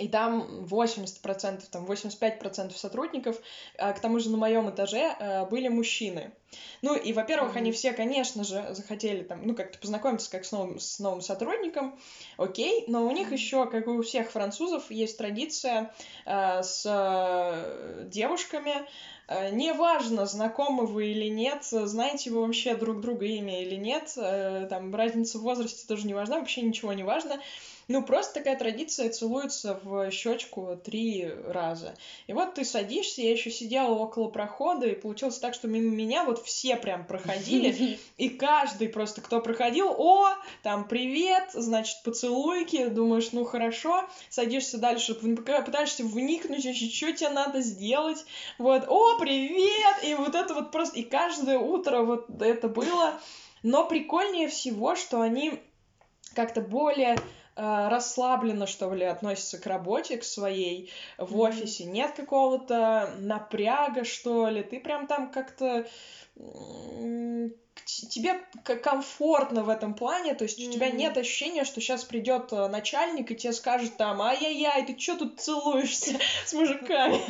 и 0.00 0.08
там 0.08 0.64
80%, 0.64 1.62
там 1.70 1.84
85% 1.84 2.76
сотрудников, 2.76 3.36
а, 3.78 3.92
к 3.92 4.00
тому 4.00 4.18
же 4.18 4.30
на 4.30 4.38
моем 4.38 4.70
этаже 4.70 5.14
а, 5.18 5.44
были 5.44 5.68
мужчины. 5.68 6.32
Ну 6.82 6.96
и, 6.96 7.12
во-первых, 7.12 7.54
mm-hmm. 7.54 7.58
они 7.58 7.72
все, 7.72 7.92
конечно 7.92 8.42
же, 8.42 8.66
захотели 8.70 9.22
там, 9.22 9.46
ну, 9.46 9.54
как-то 9.54 9.78
познакомиться 9.78 10.30
как 10.30 10.44
с 10.44 10.52
новым, 10.52 10.80
с 10.80 10.98
новым 10.98 11.20
сотрудником, 11.20 11.98
окей, 12.38 12.84
но 12.88 13.06
у 13.06 13.10
них 13.12 13.32
еще, 13.32 13.66
как 13.66 13.86
и 13.86 13.90
у 13.90 14.02
всех 14.02 14.30
французов, 14.30 14.90
есть 14.90 15.18
традиция 15.18 15.94
э, 16.26 16.62
с 16.62 16.84
э, 16.86 18.04
девушками, 18.06 18.74
э, 19.28 19.50
неважно, 19.50 20.26
знакомы 20.26 20.86
вы 20.86 21.08
или 21.08 21.28
нет, 21.28 21.64
знаете 21.64 22.30
вы 22.30 22.40
вообще 22.40 22.74
друг 22.74 23.00
друга 23.00 23.26
имя 23.26 23.62
или 23.62 23.76
нет, 23.76 24.12
э, 24.16 24.66
там 24.68 24.92
разница 24.94 25.38
в 25.38 25.42
возрасте 25.42 25.86
тоже 25.86 26.06
не 26.06 26.14
важна, 26.14 26.38
вообще 26.38 26.62
ничего 26.62 26.92
не 26.92 27.04
важно, 27.04 27.40
ну, 27.90 28.04
просто 28.04 28.34
такая 28.34 28.56
традиция 28.56 29.10
целуется 29.10 29.80
в 29.82 30.12
щечку 30.12 30.78
три 30.84 31.28
раза. 31.48 31.96
И 32.28 32.32
вот 32.32 32.54
ты 32.54 32.64
садишься, 32.64 33.20
я 33.20 33.32
еще 33.32 33.50
сидела 33.50 33.92
около 33.94 34.28
прохода, 34.28 34.86
и 34.86 34.94
получилось 34.94 35.40
так, 35.40 35.54
что 35.54 35.66
мимо 35.66 35.92
меня 35.92 36.22
вот 36.22 36.40
все 36.40 36.76
прям 36.76 37.04
проходили, 37.04 37.98
и 38.16 38.28
каждый 38.28 38.90
просто, 38.90 39.20
кто 39.22 39.40
проходил, 39.40 39.92
о, 39.98 40.28
там, 40.62 40.86
привет, 40.86 41.50
значит, 41.52 42.04
поцелуйки, 42.04 42.86
думаешь, 42.86 43.32
ну, 43.32 43.44
хорошо, 43.44 44.08
садишься 44.28 44.78
дальше, 44.78 45.14
пытаешься 45.14 46.04
вникнуть, 46.04 46.62
что 46.62 47.12
тебе 47.12 47.30
надо 47.30 47.60
сделать, 47.60 48.24
вот, 48.58 48.84
о, 48.86 49.18
привет, 49.18 50.04
и 50.04 50.14
вот 50.14 50.36
это 50.36 50.54
вот 50.54 50.70
просто, 50.70 51.00
и 51.00 51.02
каждое 51.02 51.58
утро 51.58 52.02
вот 52.02 52.40
это 52.40 52.68
было, 52.68 53.20
но 53.64 53.84
прикольнее 53.84 54.46
всего, 54.46 54.94
что 54.94 55.20
они 55.20 55.58
как-то 56.36 56.60
более 56.60 57.18
расслабленно, 57.56 58.66
что 58.66 58.92
ли, 58.94 59.04
относятся 59.04 59.58
к 59.58 59.66
работе, 59.66 60.16
к 60.16 60.24
своей 60.24 60.90
в 61.18 61.38
офисе. 61.38 61.84
Нет 61.84 62.12
какого-то 62.16 63.14
напряга, 63.18 64.04
что 64.04 64.48
ли. 64.48 64.62
Ты 64.62 64.80
прям 64.80 65.06
там 65.06 65.30
как-то 65.30 65.86
тебе 67.84 68.40
комфортно 68.82 69.62
в 69.62 69.68
этом 69.68 69.94
плане, 69.94 70.34
то 70.34 70.44
есть 70.44 70.60
mm-hmm. 70.60 70.68
у 70.68 70.72
тебя 70.72 70.90
нет 70.90 71.16
ощущения, 71.16 71.64
что 71.64 71.80
сейчас 71.80 72.04
придет 72.04 72.52
э, 72.52 72.68
начальник 72.68 73.30
и 73.30 73.36
тебе 73.36 73.52
скажет 73.52 73.96
там, 73.96 74.20
ай-яй-яй, 74.22 74.86
ты 74.86 74.98
что 74.98 75.16
тут 75.16 75.40
целуешься 75.40 76.18
с 76.44 76.52
мужиками? 76.52 77.20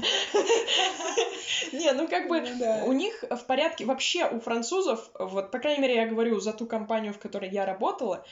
Не, 1.73 1.93
ну 1.93 2.09
как 2.09 2.29
бы 2.29 2.41
ну 2.41 2.87
у 2.87 2.93
них 2.93 3.25
в 3.31 3.45
порядке, 3.47 3.85
вообще 3.85 4.29
у 4.29 4.41
французов, 4.41 5.11
вот, 5.19 5.51
по 5.51 5.59
крайней 5.59 5.83
мере, 5.83 5.97
я 5.97 6.07
говорю 6.07 6.41
за 6.41 6.53
ту 6.53 6.67
компанию, 6.67 7.15
в 7.15 7.19
которой 7.19 7.51
я 7.51 7.65
работала, 7.65 8.25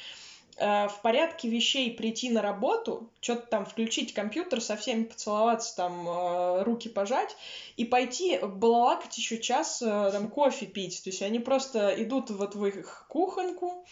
Э, 0.59 0.89
в 0.89 1.01
порядке 1.03 1.49
вещей 1.49 1.93
прийти 1.93 2.31
на 2.31 2.43
работу, 2.43 3.09
что-то 3.21 3.47
там 3.47 3.65
включить 3.65 4.13
компьютер, 4.13 4.61
со 4.61 4.77
всеми 4.77 5.05
поцеловаться, 5.05 5.77
там 5.77 6.09
э, 6.09 6.63
руки 6.65 6.89
пожать 6.89 7.37
и 7.77 7.85
пойти 7.85 8.39
балалакать 8.43 9.17
еще 9.17 9.39
час, 9.39 9.81
э, 9.83 10.11
там 10.13 10.29
кофе 10.29 10.67
пить. 10.67 11.03
То 11.05 11.11
есть 11.11 11.23
они 11.23 11.39
просто 11.39 11.95
идут 12.03 12.31
вот 12.31 12.57
в 12.57 12.67
их 12.67 13.07
кухоньку, 13.09 13.85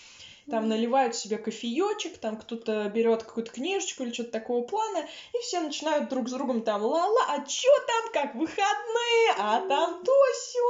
там 0.50 0.68
наливают 0.68 1.14
себе 1.14 1.38
кофеечек, 1.38 2.18
там 2.18 2.36
кто-то 2.36 2.88
берет 2.88 3.22
какую-то 3.22 3.52
книжечку 3.52 4.02
или 4.02 4.12
что-то 4.12 4.32
такого 4.32 4.64
плана, 4.64 5.06
и 5.34 5.38
все 5.42 5.60
начинают 5.60 6.08
друг 6.08 6.28
с 6.28 6.32
другом 6.32 6.62
там 6.62 6.82
ла-ла, 6.82 7.26
а 7.28 7.44
чё 7.46 7.70
там, 7.86 8.12
как 8.12 8.34
выходные, 8.34 9.34
а 9.38 9.60
там 9.68 10.04
то 10.04 10.12
все 10.34 10.60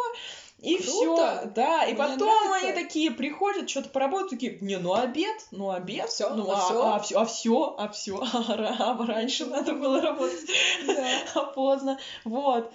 и 0.59 0.79
все, 0.79 1.45
да. 1.55 1.85
И 1.85 1.93
Мне 1.93 1.97
потом 1.97 2.29
нравится. 2.29 2.69
они 2.69 2.73
такие 2.73 3.11
приходят, 3.11 3.69
что-то 3.69 3.91
поработают, 3.91 4.31
такие, 4.31 4.59
не, 4.61 4.79
ну 4.79 4.95
обед, 4.95 5.47
ну 5.51 5.71
обед, 5.71 6.09
все, 6.09 6.35
ну 6.35 6.51
а, 6.51 6.57
все, 6.59 6.83
а 6.83 6.99
все, 6.99 7.19
а 7.19 7.25
все, 7.27 7.75
а 7.79 7.89
все, 7.89 8.23
а 8.33 9.07
раньше 9.07 9.47
надо 9.47 9.75
было 9.75 10.01
работать, 10.01 10.49
а 11.35 11.43
поздно, 11.45 11.99
вот. 12.25 12.73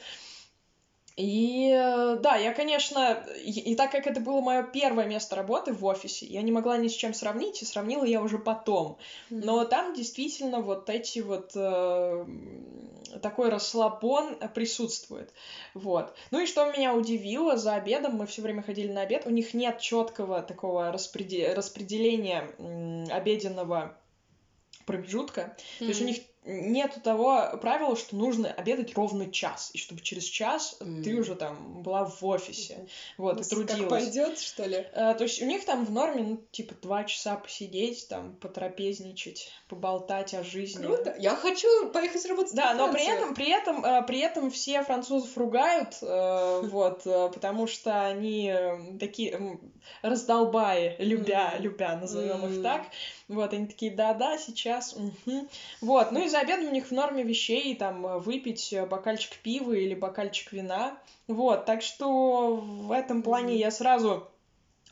И 1.21 1.69
да, 2.21 2.35
я, 2.35 2.51
конечно, 2.51 3.23
и, 3.43 3.51
и 3.51 3.75
так 3.75 3.91
как 3.91 4.07
это 4.07 4.19
было 4.19 4.41
мое 4.41 4.63
первое 4.63 5.05
место 5.05 5.35
работы 5.35 5.71
в 5.71 5.85
офисе, 5.85 6.25
я 6.25 6.41
не 6.41 6.51
могла 6.51 6.77
ни 6.77 6.87
с 6.87 6.93
чем 6.93 7.13
сравнить, 7.13 7.61
и 7.61 7.65
сравнила 7.65 8.03
я 8.03 8.23
уже 8.23 8.39
потом. 8.39 8.97
Но 9.29 9.63
там 9.65 9.93
действительно 9.93 10.61
вот 10.61 10.89
эти 10.89 11.19
вот 11.19 11.51
э, 11.53 12.25
такой 13.21 13.49
расслабон 13.49 14.35
присутствует. 14.55 15.31
Вот. 15.75 16.11
Ну 16.31 16.39
и 16.39 16.47
что 16.47 16.71
меня 16.71 16.95
удивило, 16.95 17.55
за 17.55 17.75
обедом, 17.75 18.15
мы 18.15 18.25
все 18.25 18.41
время 18.41 18.63
ходили 18.63 18.91
на 18.91 19.01
обед, 19.01 19.27
у 19.27 19.29
них 19.29 19.53
нет 19.53 19.79
четкого 19.79 20.41
такого 20.41 20.91
распределения, 20.91 21.53
распределения 21.53 23.07
обеденного 23.11 23.95
промежутка. 24.87 25.41
Mm-hmm. 25.41 25.79
То 25.79 25.85
есть 25.85 26.01
у 26.01 26.05
них 26.05 26.17
нету 26.43 27.00
того 27.01 27.57
правила, 27.62 27.95
что 27.95 28.15
нужно 28.15 28.51
обедать 28.51 28.95
ровно 28.95 29.31
час, 29.31 29.69
и 29.74 29.77
чтобы 29.77 30.01
через 30.01 30.24
час 30.24 30.75
mm. 30.79 31.03
ты 31.03 31.15
уже 31.15 31.36
там 31.36 31.83
была 31.83 32.05
в 32.05 32.24
офисе, 32.25 32.74
mm. 32.74 32.89
вот, 33.17 33.36
ну, 33.36 33.41
и 33.41 33.43
трудилась. 33.43 33.79
Как 33.81 33.89
пойдет, 33.89 34.39
что 34.39 34.65
ли? 34.65 34.88
А, 34.93 35.13
то 35.13 35.24
есть 35.24 35.41
у 35.41 35.45
них 35.45 35.65
там 35.65 35.86
в 35.86 35.91
норме, 35.91 36.24
ну, 36.24 36.43
типа, 36.51 36.74
два 36.81 37.03
часа 37.03 37.36
посидеть, 37.36 38.07
там, 38.10 38.36
потрапезничать, 38.38 39.51
поболтать 39.69 40.33
о 40.33 40.43
жизни. 40.43 40.83
Круто! 40.83 41.15
Я 41.19 41.36
хочу 41.36 41.89
поехать 41.91 42.25
работать 42.25 42.55
Да, 42.55 42.74
но 42.74 42.91
при 42.91 43.07
этом, 43.07 43.36
при 43.36 43.50
этом, 43.50 43.86
э, 43.86 44.03
при 44.07 44.19
этом 44.19 44.50
все 44.50 44.81
французов 44.83 45.38
ругают, 45.38 45.98
э, 46.01 46.62
вот, 46.71 47.03
потому 47.03 47.67
что 47.67 48.03
они 48.03 48.51
такие 49.00 49.60
раздолбаи, 50.01 50.95
любя, 50.98 51.53
любя, 51.60 51.98
назовем 51.98 52.51
их 52.51 52.63
так, 52.63 52.88
вот, 53.27 53.53
они 53.53 53.67
такие, 53.67 53.91
да-да, 53.95 54.38
сейчас. 54.38 54.95
Вот, 55.81 56.12
ну 56.12 56.25
и 56.25 56.30
за 56.31 56.39
обедом 56.39 56.69
у 56.69 56.71
них 56.71 56.88
в 56.88 56.91
норме 56.91 57.23
вещей, 57.23 57.75
там, 57.75 58.05
э, 58.05 58.17
выпить 58.17 58.73
э, 58.73 58.85
бокальчик 58.85 59.38
пива 59.38 59.73
или 59.73 59.93
бокальчик 59.93 60.51
вина. 60.51 60.97
Вот, 61.27 61.65
так 61.65 61.81
что 61.81 62.55
в 62.55 62.91
этом 62.91 63.21
плане 63.21 63.57
я 63.57 63.69
сразу 63.69 64.27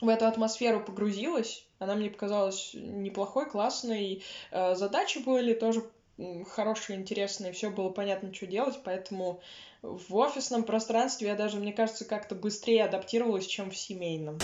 в 0.02 0.08
эту 0.08 0.28
атмосферу 0.28 0.82
погрузилась. 0.82 1.66
Она 1.80 1.96
мне 1.96 2.10
показалась 2.10 2.72
неплохой, 2.74 3.50
классной. 3.50 4.24
Э, 4.52 4.76
задачи 4.76 5.20
были 5.20 5.54
тоже 5.54 5.84
хорошие, 6.52 7.00
интересные, 7.00 7.54
все 7.54 7.70
было 7.70 7.90
понятно, 7.90 8.34
что 8.34 8.46
делать, 8.46 8.80
поэтому 8.84 9.40
в 9.82 10.16
офисном 10.16 10.64
пространстве 10.64 11.30
я 11.30 11.36
даже, 11.36 11.58
мне 11.58 11.72
кажется, 11.72 12.04
как-то 12.04 12.36
быстрее 12.36 12.84
адаптировалась, 12.84 13.48
чем 13.48 13.72
в 13.72 13.78
семейном. 13.78 14.38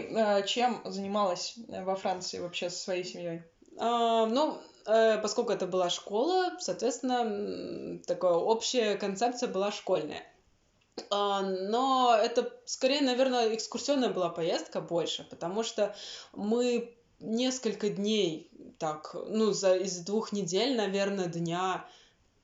Э, 0.00 0.46
чем 0.46 0.80
занималась 0.84 1.54
э, 1.68 1.84
во 1.84 1.96
Франции 1.96 2.38
вообще 2.38 2.70
со 2.70 2.78
своей 2.78 3.04
семьей? 3.04 3.42
А, 3.78 4.26
ну, 4.26 4.58
э, 4.86 5.18
поскольку 5.18 5.52
это 5.52 5.66
была 5.66 5.90
школа, 5.90 6.52
соответственно, 6.58 7.98
такая 8.06 8.32
общая 8.34 8.96
концепция 8.96 9.48
была 9.48 9.72
школьная. 9.72 10.22
А, 11.10 11.42
но 11.42 12.16
это 12.20 12.52
скорее, 12.64 13.02
наверное, 13.02 13.54
экскурсионная 13.54 14.10
была 14.10 14.30
поездка 14.30 14.80
больше, 14.80 15.26
потому 15.28 15.62
что 15.62 15.94
мы 16.32 16.96
несколько 17.20 17.88
дней 17.90 18.50
так, 18.78 19.14
ну, 19.28 19.52
за, 19.52 19.76
из 19.76 19.98
двух 20.00 20.32
недель, 20.32 20.76
наверное, 20.76 21.26
дня 21.26 21.86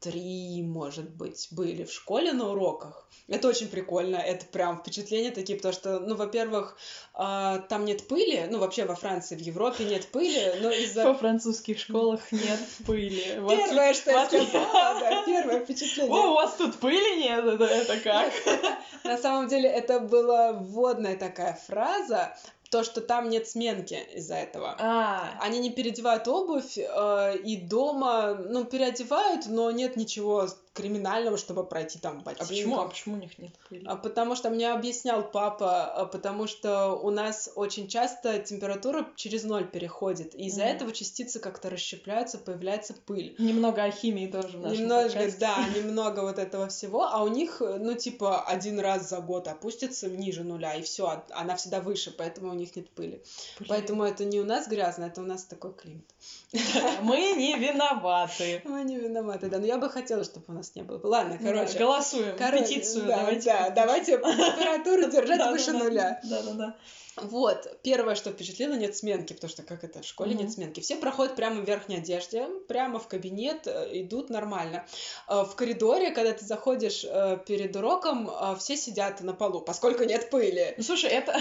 три, 0.03 0.63
может 0.63 1.09
быть, 1.11 1.49
были 1.53 1.85
в 1.85 1.93
школе 1.93 2.33
на 2.33 2.51
уроках. 2.51 3.09
Это 3.29 3.49
очень 3.49 3.69
прикольно, 3.69 4.17
это 4.17 4.45
прям 4.47 4.79
впечатления 4.79 5.31
такие, 5.31 5.57
потому 5.57 5.73
что, 5.73 6.01
ну, 6.01 6.17
во-первых, 6.17 6.77
э, 7.15 7.61
там 7.69 7.85
нет 7.85 8.09
пыли, 8.09 8.47
ну, 8.51 8.59
вообще 8.59 8.85
во 8.85 8.97
Франции, 8.97 9.37
в 9.37 9.41
Европе 9.41 9.85
нет 9.85 10.09
пыли, 10.09 10.55
но 10.61 10.71
из-за... 10.71 11.05
Во 11.05 11.15
французских 11.15 11.79
школах 11.79 12.21
нет 12.33 12.61
пыли. 12.85 13.41
Первое, 13.49 13.95
что 13.95 14.11
я 14.11 14.27
сказала, 14.27 15.01
да, 15.01 15.23
первое 15.25 15.61
впечатление. 15.61 16.13
О, 16.13 16.33
у 16.33 16.35
вас 16.35 16.57
тут 16.57 16.77
пыли 16.79 17.23
нет? 17.23 17.45
Это 17.45 18.01
как? 18.01 18.33
На 19.05 19.17
самом 19.17 19.49
деле, 19.49 19.69
это 19.69 20.01
была 20.01 20.53
вводная 20.53 21.17
такая 21.17 21.59
фраза, 21.67 22.37
то, 22.73 22.83
что 22.83 23.03
там 23.03 23.29
нет 23.29 23.47
сменки 23.47 24.03
из-за 24.15 24.37
этого. 24.37 24.75
А. 24.81 25.39
Они 25.41 25.59
не 25.59 25.71
переодевают 25.71 26.27
обувь 26.27 26.79
э, 26.79 27.37
и 27.45 27.57
дома, 27.59 28.35
ну, 28.35 28.65
переодевают, 28.65 29.45
но 29.47 29.71
нет 29.71 29.97
ничего 29.97 30.49
криминального, 30.73 31.37
чтобы 31.37 31.65
пройти 31.65 31.99
там 31.99 32.23
ботинком. 32.23 32.47
А 32.47 32.49
почему, 32.49 32.81
а 32.81 32.89
почему 32.89 33.15
у 33.17 33.19
них 33.19 33.39
нет 33.39 33.53
пыли? 33.69 33.85
А 33.87 33.97
потому 33.97 34.35
что 34.37 34.51
мне 34.51 34.73
объяснял 34.73 35.23
папа, 35.23 35.85
а 35.85 36.07
потому 36.07 36.47
что 36.47 36.93
у 36.93 37.11
нас 37.11 37.51
очень 37.55 37.89
часто 37.89 38.39
температура 38.39 39.07
через 39.17 39.45
ноль 39.45 39.69
переходит, 39.69 40.35
и 40.35 40.47
из-за 40.47 40.63
mm. 40.63 40.75
этого 40.75 40.93
частицы 40.93 41.41
как-то 41.41 41.71
расщепляются, 41.71 42.39
появляется 42.39 42.95
пыль. 42.95 43.35
Немного 43.39 43.85
о 43.85 43.91
химии 43.91 44.27
тоже 44.27 44.59
в 44.59 44.63
нашем 44.63 44.83
Немного, 44.83 45.09
подкасте. 45.09 45.39
да, 45.41 45.67
немного 45.77 46.21
вот 46.21 46.39
этого 46.39 46.69
всего, 46.69 47.05
а 47.05 47.23
у 47.23 47.29
них, 47.29 47.61
ну, 47.61 47.95
типа, 47.95 48.43
один 48.43 48.79
раз 48.81 49.09
за 49.09 49.21
год 49.21 49.49
опустится 49.49 50.09
ниже 50.09 50.43
нуля, 50.45 50.75
и 50.75 50.83
все, 50.83 51.25
она 51.31 51.57
всегда 51.57 51.81
выше, 51.81 52.15
поэтому 52.17 52.51
у 52.51 52.55
них 52.55 52.75
нет 52.77 52.91
пыли. 52.91 53.23
Блин. 53.59 53.69
Поэтому 53.69 54.05
это 54.05 54.25
не 54.25 54.41
у 54.41 54.45
нас 54.45 54.69
грязно, 54.69 55.05
это 55.05 55.21
у 55.21 55.25
нас 55.25 55.45
такой 55.45 55.75
климат. 55.75 56.05
Мы 57.03 57.33
не 57.33 57.57
виноваты. 57.59 58.63
Мы 58.65 58.85
не 58.85 58.99
виноваты, 58.99 59.49
да. 59.49 59.59
Но 59.59 59.67
я 59.67 59.79
бы 59.79 59.89
хотела, 59.89 60.25
чтобы 60.25 60.47
у 60.49 60.53
нас 60.53 60.62
не 60.75 60.83
было. 60.83 61.01
Ладно, 61.03 61.39
короче. 61.43 61.79
Голосуем. 61.79 62.37
Петицию. 62.37 63.07
Да, 63.07 63.17
давайте. 63.19 63.51
Да, 63.51 63.71
давайте 63.71 64.13
температуру 64.19 65.11
держать 65.11 65.51
выше 65.51 65.73
нуля. 65.73 66.21
Да, 66.25 66.43
да, 66.43 66.53
да. 66.53 66.77
Вот, 67.17 67.79
первое, 67.83 68.15
что 68.15 68.31
впечатлило, 68.31 68.73
нет 68.73 68.97
сменки, 68.97 69.35
потому 69.35 69.51
что 69.51 69.63
как 69.63 69.85
это, 69.85 70.01
в 70.01 70.05
школе 70.05 70.33
mm-hmm. 70.33 70.39
нет 70.39 70.53
сменки. 70.53 70.81
Все 70.81 70.97
проходят 70.97 71.37
прямо 71.37 71.61
в 71.61 71.67
верхней 71.67 71.97
одежде, 71.99 72.47
прямо 72.69 72.99
в 72.99 73.07
кабинет, 73.07 73.67
э, 73.67 74.01
идут 74.01 74.31
нормально. 74.31 74.87
Э, 75.29 75.43
в 75.43 75.55
коридоре, 75.55 76.11
когда 76.13 76.33
ты 76.33 76.45
заходишь 76.47 77.05
э, 77.05 77.39
перед 77.47 77.77
уроком, 77.77 78.31
все 78.59 78.77
сидят 78.77 79.21
на 79.21 79.35
полу, 79.35 79.61
поскольку 79.61 80.05
нет 80.05 80.31
пыли. 80.31 80.75
Ну, 80.79 80.83
слушай, 80.83 81.11
это... 81.11 81.33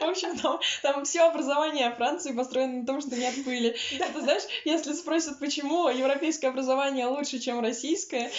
В 0.00 0.04
общем, 0.04 0.38
там, 0.82 1.04
все 1.04 1.22
образование 1.22 1.94
Франции 1.94 2.32
построено 2.32 2.80
на 2.80 2.86
том, 2.86 3.00
что 3.00 3.16
нет 3.16 3.34
пыли. 3.44 3.74
Ты 4.12 4.20
знаешь, 4.20 4.42
если 4.66 4.92
спросят, 4.92 5.38
почему 5.38 5.88
европейское 5.88 6.50
образование 6.50 7.06
лучше, 7.06 7.38
чем 7.38 7.60
российское. 7.60 8.30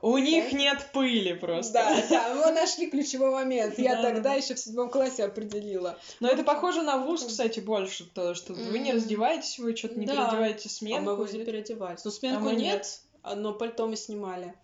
У 0.00 0.16
них 0.16 0.52
нет 0.52 0.88
пыли 0.94 1.34
просто. 1.34 1.74
Да, 1.74 2.02
да, 2.08 2.34
мы 2.34 2.52
нашли 2.52 2.88
ключевой 2.90 3.32
момент. 3.32 3.78
Я 3.78 4.00
тогда 4.00 4.32
еще 4.32 4.54
в 4.54 4.58
седьмом 4.58 4.88
классе 4.88 5.24
определила. 5.24 5.57
Но 6.20 6.28
это 6.28 6.42
похоже 6.42 6.82
на 6.82 6.98
вуз, 6.98 7.24
кстати, 7.24 7.60
больше, 7.60 8.04
то, 8.04 8.34
что 8.34 8.54
вы 8.54 8.78
не 8.78 8.92
раздеваетесь, 8.92 9.58
вы 9.58 9.76
что-то 9.76 9.98
не 9.98 10.06
переодеваете 10.06 10.68
сменку. 10.68 10.98
А 10.98 11.14
мы 11.14 11.16
вузе 11.16 11.44
переодевались. 11.44 12.04
Ну, 12.04 12.10
сменку 12.10 12.50
нет, 12.50 13.00
но 13.24 13.52
пальто 13.52 13.86
мы 13.86 13.96
снимали. 13.96 14.54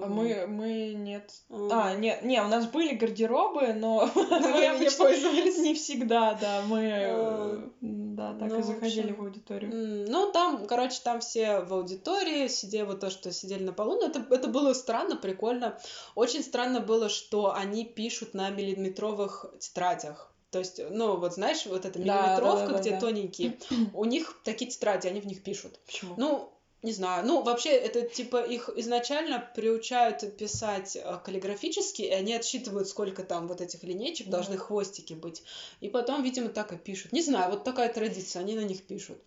А 0.00 0.06
мы, 0.06 0.46
мы 0.46 0.94
нет. 0.94 1.30
А, 1.50 1.94
нет, 1.94 2.22
не, 2.22 2.40
у 2.40 2.48
нас 2.48 2.66
были 2.66 2.94
гардеробы, 2.94 3.74
но 3.74 4.10
мы 4.14 4.66
обычно 4.66 5.04
пользовались 5.04 5.58
не 5.58 5.74
всегда, 5.74 6.34
да, 6.34 6.62
мы, 6.66 6.80
э, 6.80 7.68
да, 7.80 8.34
так 8.34 8.50
и 8.50 8.54
ну, 8.54 8.62
заходили 8.62 9.12
в 9.12 9.20
аудиторию. 9.20 10.06
Ну, 10.08 10.32
там, 10.32 10.66
короче, 10.66 11.00
там 11.04 11.20
все 11.20 11.60
в 11.60 11.74
аудитории, 11.74 12.48
сидели 12.48 12.82
вот 12.82 13.00
то, 13.00 13.10
что 13.10 13.32
сидели 13.32 13.64
на 13.64 13.72
полу, 13.72 14.00
но 14.00 14.06
это, 14.06 14.24
это 14.30 14.48
было 14.48 14.72
странно, 14.72 15.16
прикольно. 15.16 15.78
Очень 16.14 16.42
странно 16.42 16.80
было, 16.80 17.08
что 17.08 17.54
они 17.54 17.84
пишут 17.84 18.34
на 18.34 18.48
миллиметровых 18.50 19.46
тетрадях. 19.58 20.32
То 20.50 20.58
есть, 20.58 20.80
ну, 20.90 21.16
вот 21.16 21.34
знаешь, 21.34 21.64
вот 21.64 21.86
эта 21.86 21.98
миллиметровка, 21.98 22.66
да, 22.66 22.66
да, 22.66 22.72
да, 22.72 22.80
где 22.80 22.90
да. 22.90 23.00
тоненькие, 23.00 23.58
у 23.94 24.04
них 24.04 24.38
такие 24.44 24.70
тетради, 24.70 25.06
они 25.06 25.20
в 25.20 25.26
них 25.26 25.42
пишут. 25.42 25.78
Почему? 25.86 26.14
Ну, 26.18 26.51
не 26.82 26.92
знаю. 26.92 27.24
Ну, 27.24 27.42
вообще, 27.42 27.70
это 27.70 28.02
типа 28.02 28.42
их 28.42 28.68
изначально 28.76 29.48
приучают 29.54 30.36
писать 30.36 30.96
э, 30.96 31.18
каллиграфически, 31.24 32.02
и 32.02 32.10
они 32.10 32.34
отсчитывают, 32.34 32.88
сколько 32.88 33.22
там 33.22 33.46
вот 33.46 33.60
этих 33.60 33.82
линейчик 33.84 34.26
mm 34.26 34.30
должны 34.30 34.56
хвостики 34.56 35.12
быть. 35.14 35.42
И 35.80 35.88
потом, 35.88 36.22
видимо, 36.22 36.48
так 36.48 36.72
и 36.72 36.76
пишут. 36.76 37.12
Не 37.12 37.22
знаю, 37.22 37.50
вот 37.50 37.64
такая 37.64 37.92
традиция, 37.92 38.40
они 38.40 38.54
на 38.54 38.64
них 38.64 38.82
пишут. 38.82 39.18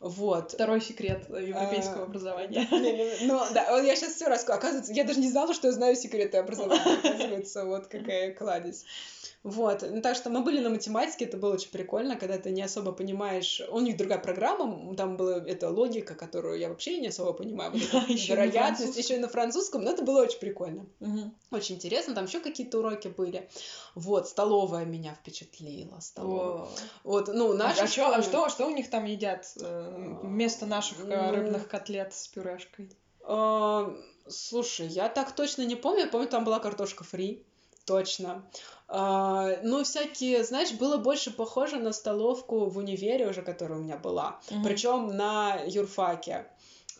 Вот. 0.00 0.52
Второй 0.52 0.80
секрет 0.80 1.28
европейского 1.28 2.02
а, 2.02 2.04
образования. 2.04 2.66
Ну, 3.22 3.40
да, 3.54 3.70
вот 3.70 3.84
я 3.84 3.94
сейчас 3.94 4.14
все 4.14 4.26
рассказываю. 4.26 4.58
Оказывается, 4.58 4.92
я 4.92 5.04
даже 5.04 5.20
не 5.20 5.30
знала, 5.30 5.54
что 5.54 5.68
я 5.68 5.72
знаю 5.72 5.94
секреты 5.94 6.38
образования. 6.38 6.98
Оказывается, 6.98 7.64
вот 7.64 7.86
какая 7.86 8.34
кладезь. 8.34 8.84
Вот, 9.44 9.82
ну, 9.82 10.00
так 10.00 10.14
что 10.14 10.30
мы 10.30 10.42
были 10.42 10.60
на 10.60 10.70
математике, 10.70 11.24
это 11.24 11.36
было 11.36 11.54
очень 11.54 11.70
прикольно, 11.70 12.16
когда 12.16 12.38
ты 12.38 12.52
не 12.52 12.62
особо 12.62 12.92
понимаешь, 12.92 13.60
у 13.70 13.80
них 13.80 13.96
другая 13.96 14.20
программа, 14.20 14.94
там 14.94 15.16
была 15.16 15.38
эта 15.38 15.68
логика, 15.68 16.14
которую 16.14 16.60
я 16.60 16.68
вообще 16.68 16.98
не 16.98 17.08
особо 17.08 17.32
понимаю, 17.32 17.72
вот 17.72 17.82
эта 17.92 18.12
вероятность, 18.12 18.96
еще 18.96 19.16
и 19.16 19.18
на 19.18 19.28
французском, 19.28 19.82
но 19.82 19.90
это 19.90 20.04
было 20.04 20.22
очень 20.22 20.38
прикольно, 20.38 20.86
очень 21.50 21.74
интересно, 21.74 22.14
там 22.14 22.26
еще 22.26 22.38
какие-то 22.38 22.78
уроки 22.78 23.08
были, 23.08 23.48
вот, 23.96 24.28
столовая 24.28 24.84
меня 24.84 25.12
впечатлила, 25.12 25.98
столовая, 25.98 26.68
вот, 27.02 27.26
ну, 27.26 27.52
наша 27.52 27.82
а, 27.82 27.86
школа... 27.88 28.16
а 28.16 28.22
что, 28.22 28.48
что 28.48 28.66
у 28.66 28.70
них 28.70 28.90
там 28.90 29.06
едят 29.06 29.52
э, 29.60 30.18
вместо 30.22 30.66
наших 30.66 31.04
э, 31.04 31.30
рыбных 31.32 31.66
котлет 31.66 32.14
с 32.14 32.28
пюрешкой? 32.28 32.92
А, 33.24 33.92
слушай, 34.28 34.86
я 34.86 35.08
так 35.08 35.34
точно 35.34 35.62
не 35.62 35.74
помню, 35.74 36.02
я 36.02 36.06
помню, 36.06 36.28
там 36.28 36.44
была 36.44 36.60
картошка 36.60 37.02
фри, 37.02 37.44
точно. 37.86 38.48
Ну, 38.92 39.82
всякие, 39.84 40.44
знаешь, 40.44 40.72
было 40.72 40.98
больше 40.98 41.30
похоже 41.30 41.76
на 41.76 41.92
столовку 41.92 42.66
в 42.66 42.76
универе 42.76 43.26
уже, 43.26 43.42
которая 43.42 43.78
у 43.78 43.82
меня 43.82 43.96
была. 43.96 44.38
Mm-hmm. 44.48 44.64
Причем 44.64 45.16
на 45.16 45.56
юрфаке. 45.66 46.46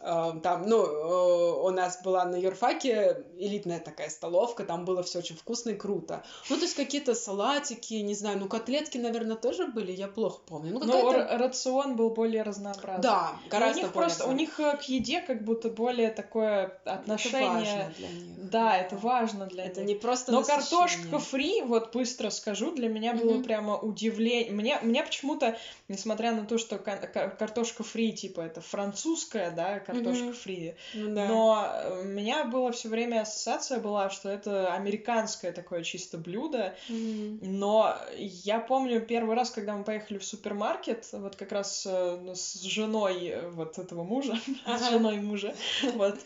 Эм, 0.05 0.41
там, 0.41 0.67
ну, 0.67 0.85
э, 0.85 1.63
у 1.63 1.71
нас 1.71 2.03
была 2.03 2.25
на 2.25 2.35
юрфаке 2.35 3.25
элитная 3.39 3.79
такая 3.79 4.11
столовка, 4.11 4.65
там 4.65 4.85
было 4.85 5.05
все 5.05 5.21
очень 5.21 5.37
вкусно 5.37 5.71
и 5.71 5.75
круто. 5.77 6.25
Ну, 6.51 6.57
то 6.57 6.63
есть 6.63 6.75
какие-то 6.75 7.15
салатики, 7.15 7.95
не 7.95 8.17
знаю, 8.17 8.41
ну, 8.41 8.49
котлетки, 8.49 8.99
наверное, 8.99 9.37
тоже 9.37 9.69
были, 9.69 9.93
я 9.93 10.09
плохо 10.09 10.41
помню. 10.45 10.73
Ну, 10.73 10.85
Но 10.85 11.13
рацион 11.13 11.95
был 11.95 12.11
более 12.11 12.43
разнообразный. 12.43 13.03
Да, 13.03 13.37
гораздо 13.49 13.79
у 13.79 13.83
них 13.85 13.93
просто, 13.93 14.27
у 14.27 14.33
них 14.33 14.59
э, 14.59 14.77
к 14.77 14.83
еде 14.83 15.21
как 15.21 15.45
будто 15.45 15.69
более 15.69 16.11
такое 16.11 16.81
отношение. 16.85 17.45
Это 17.45 17.55
важно 17.55 17.95
для 17.97 18.09
них. 18.09 18.51
Да, 18.51 18.77
это 18.77 18.97
важно 18.97 19.47
для 19.47 19.65
это 19.67 19.81
них. 19.83 19.89
не 19.89 19.95
просто 19.95 20.33
Но 20.33 20.43
картошка 20.43 21.21
фри, 21.21 21.63
вот 21.63 21.93
быстро 21.93 22.31
скажу, 22.31 22.75
для 22.75 22.89
меня 22.89 23.15
было 23.15 23.35
mm-hmm. 23.35 23.45
прямо 23.45 23.79
удивление. 23.79 24.51
Мне, 24.51 24.81
мне 24.83 25.05
почему-то, 25.05 25.57
несмотря 25.87 26.33
на 26.33 26.45
то, 26.45 26.59
что 26.59 26.77
картошка 26.79 27.85
фри, 27.85 28.13
типа, 28.13 28.41
это 28.41 28.61
французская, 28.61 29.53
да, 29.53 29.79
картошка 29.93 30.25
mm-hmm. 30.25 30.33
фри. 30.33 30.75
Ну, 30.95 31.15
да. 31.15 31.27
Но 31.27 31.67
э, 31.67 32.01
у 32.01 32.05
меня 32.05 32.45
была 32.45 32.73
все 32.73 32.89
время 32.89 33.23
ассоциация 33.23 33.79
была, 33.79 34.11
что 34.11 34.29
это 34.29 34.73
американское 34.73 35.53
такое 35.53 35.83
чисто 35.83 36.19
блюдо. 36.19 36.75
Mm-hmm. 36.89 37.39
Но 37.43 37.97
я 38.19 38.59
помню 38.61 39.01
первый 39.01 39.37
раз, 39.37 39.51
когда 39.51 39.77
мы 39.77 39.85
поехали 39.85 40.19
в 40.19 40.25
супермаркет, 40.25 41.07
вот 41.13 41.37
как 41.37 41.53
раз 41.53 41.87
э, 41.89 42.19
ну, 42.23 42.35
с 42.35 42.63
женой 42.63 43.27
э, 43.27 43.49
вот 43.51 43.79
этого 43.79 44.03
мужа, 44.03 44.39
ага. 44.65 44.79
с 44.79 44.91
женой 44.91 45.19
мужа, 45.19 45.55
вот, 45.95 46.19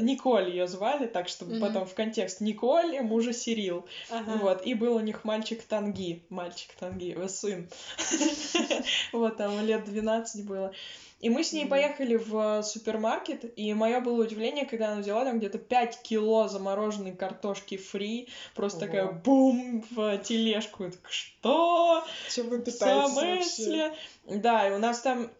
Николь 0.00 0.50
ее 0.50 0.66
звали, 0.66 1.06
так 1.06 1.28
что 1.28 1.44
mm-hmm. 1.44 1.60
потом 1.60 1.86
в 1.86 1.94
контекст 1.94 2.40
Николь, 2.40 3.00
мужа 3.02 3.32
Сирил. 3.32 3.86
Ага. 4.10 4.38
Вот, 4.40 4.66
и 4.66 4.74
был 4.74 4.96
у 4.96 5.00
них 5.00 5.24
мальчик 5.24 5.62
Танги, 5.62 6.22
мальчик 6.28 6.70
Танги, 6.78 7.14
сын. 7.28 7.68
Вот, 9.12 9.36
там 9.36 9.64
лет 9.64 9.84
12 9.84 10.46
было. 10.46 10.72
И 11.20 11.30
мы 11.30 11.42
с 11.44 11.52
ней 11.52 11.66
поехали 11.66 12.16
в 12.16 12.62
супермаркет, 12.62 13.58
и 13.58 13.72
мое 13.72 14.00
было 14.00 14.22
удивление, 14.22 14.66
когда 14.66 14.92
она 14.92 15.00
взяла 15.00 15.24
там 15.24 15.38
где-то 15.38 15.58
5 15.58 16.02
кило 16.02 16.46
замороженной 16.46 17.16
картошки 17.16 17.78
фри, 17.78 18.28
просто 18.54 18.84
Ого. 18.84 18.86
такая 18.86 19.12
бум 19.12 19.84
в 19.90 20.18
тележку. 20.18 20.84
Я 20.84 20.90
так, 20.90 21.10
что? 21.10 22.04
Чем 22.30 22.50
вы 22.50 22.58
питаетесь 22.60 23.12
В 23.12 23.54
смысле? 23.54 23.94
Да, 24.26 24.68
и 24.68 24.72
у 24.72 24.78
нас 24.78 25.00
там 25.00 25.30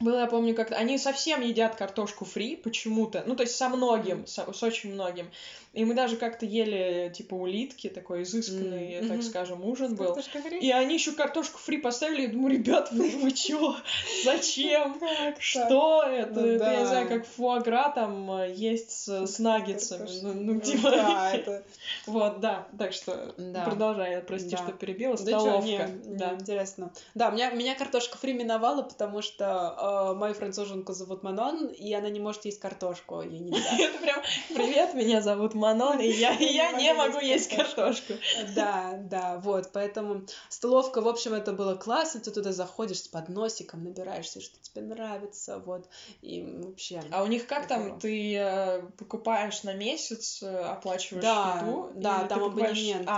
было, 0.00 0.20
я 0.20 0.26
помню, 0.26 0.54
как 0.54 0.72
они 0.72 0.98
совсем 0.98 1.40
едят 1.40 1.76
картошку 1.76 2.24
фри 2.24 2.56
почему-то, 2.56 3.22
ну, 3.26 3.36
то 3.36 3.44
есть 3.44 3.54
со 3.54 3.68
многим, 3.68 4.26
с, 4.26 4.44
с 4.52 4.62
очень 4.62 4.92
многим. 4.92 5.30
И 5.72 5.84
мы 5.84 5.94
даже 5.94 6.16
как-то 6.16 6.46
ели, 6.46 7.12
типа, 7.12 7.34
улитки, 7.34 7.88
такой 7.88 8.22
изысканный, 8.22 8.92
mm-hmm. 8.92 9.08
так 9.08 9.22
скажем, 9.24 9.64
ужин 9.64 9.96
был. 9.96 10.16
И 10.60 10.70
они 10.70 10.94
еще 10.94 11.12
картошку 11.12 11.58
фри 11.58 11.78
поставили, 11.78 12.22
я 12.22 12.28
думаю, 12.28 12.54
ребят, 12.54 12.92
вы, 12.92 13.10
вы 13.10 13.32
чё? 13.32 13.76
Зачем? 14.24 15.00
Что 15.40 16.04
это? 16.04 16.40
Ну 16.40 16.46
это, 16.46 16.64
я 16.64 16.80
не 16.80 16.86
знаю, 16.86 17.08
как 17.08 17.26
фуагра 17.26 17.90
там 17.92 18.30
э, 18.30 18.52
есть 18.52 19.08
с, 19.08 19.38
наггетсами. 19.40 20.08
Ну, 20.22 20.32
ну, 20.32 20.60
типа... 20.60 20.90
Да, 20.90 21.32
это... 21.34 21.64
Вот, 22.06 22.38
да, 22.38 22.68
так 22.78 22.92
что 22.92 23.34
продолжай, 23.64 24.22
прости, 24.22 24.56
что 24.56 24.70
перебила, 24.72 25.16
столовка. 25.16 25.90
Интересно. 26.38 26.92
Да, 27.14 27.30
меня 27.30 27.74
картошка 27.74 28.16
фри 28.16 28.32
миновала, 28.32 28.82
потому 28.82 29.22
что 29.22 29.83
э, 29.84 30.14
мою 30.14 30.34
француженку 30.34 30.92
зовут 30.92 31.22
Манон, 31.22 31.66
и 31.66 31.92
она 31.92 32.08
не 32.08 32.20
может 32.20 32.44
есть 32.44 32.60
картошку, 32.60 33.22
ей 33.22 33.38
нельзя. 33.40 33.76
Это 33.78 33.98
прям, 33.98 34.22
привет, 34.54 34.94
меня 34.94 35.20
зовут 35.20 35.54
Манон 35.54 36.00
и 36.00 36.08
я, 36.08 36.34
и 36.34 36.44
я 36.44 36.72
не 36.72 36.92
могу 36.94 37.20
есть 37.20 37.54
картошку. 37.54 38.14
Да, 38.54 38.98
да, 38.98 39.38
вот, 39.38 39.70
поэтому 39.72 40.22
столовка, 40.48 41.00
в 41.00 41.08
общем, 41.08 41.34
это 41.34 41.52
было 41.52 41.74
классно, 41.74 42.20
ты 42.20 42.30
туда 42.30 42.52
заходишь 42.52 43.02
с 43.02 43.08
подносиком, 43.08 43.84
набираешься, 43.84 44.40
что 44.40 44.56
тебе 44.62 44.82
нравится, 44.82 45.58
вот, 45.58 45.86
и 46.22 46.42
вообще... 46.42 47.02
А 47.10 47.22
у 47.22 47.26
них 47.26 47.46
как 47.46 47.66
там, 47.66 47.98
ты 47.98 48.36
э, 48.36 48.82
покупаешь 48.98 49.62
на 49.62 49.74
месяц, 49.74 50.42
э, 50.42 50.60
оплачиваешь 50.60 51.24
еду? 51.24 51.90
Да, 51.94 52.24
там 52.24 52.44
абонемент, 52.44 53.08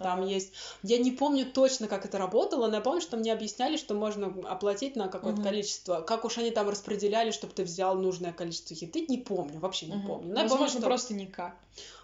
там 0.00 0.24
есть... 0.26 0.52
Я 0.82 0.98
не 0.98 1.10
помню 1.10 1.46
точно, 1.46 1.88
как 1.88 2.04
это 2.04 2.18
работало, 2.18 2.68
но 2.68 2.76
я 2.76 2.80
помню, 2.80 3.00
что 3.00 3.16
мне 3.16 3.32
объясняли, 3.32 3.76
что 3.76 3.94
можно 3.94 4.34
оплатить 4.48 4.96
на 4.96 5.08
какое-то 5.08 5.42
количество. 5.42 6.00
Как 6.14 6.24
уж 6.24 6.38
они 6.38 6.52
там 6.52 6.68
распределяли, 6.68 7.32
чтобы 7.32 7.54
ты 7.54 7.64
взял 7.64 7.96
нужное 7.96 8.32
количество 8.32 8.72
еды, 8.72 9.04
не 9.08 9.18
помню, 9.18 9.58
вообще 9.58 9.86
не 9.86 9.96
угу. 9.96 10.06
помню. 10.06 10.32
Но 10.32 10.42
Возможно, 10.42 10.66
помню, 10.66 10.70
что... 10.70 10.86
просто 10.86 11.14
никак. 11.14 11.56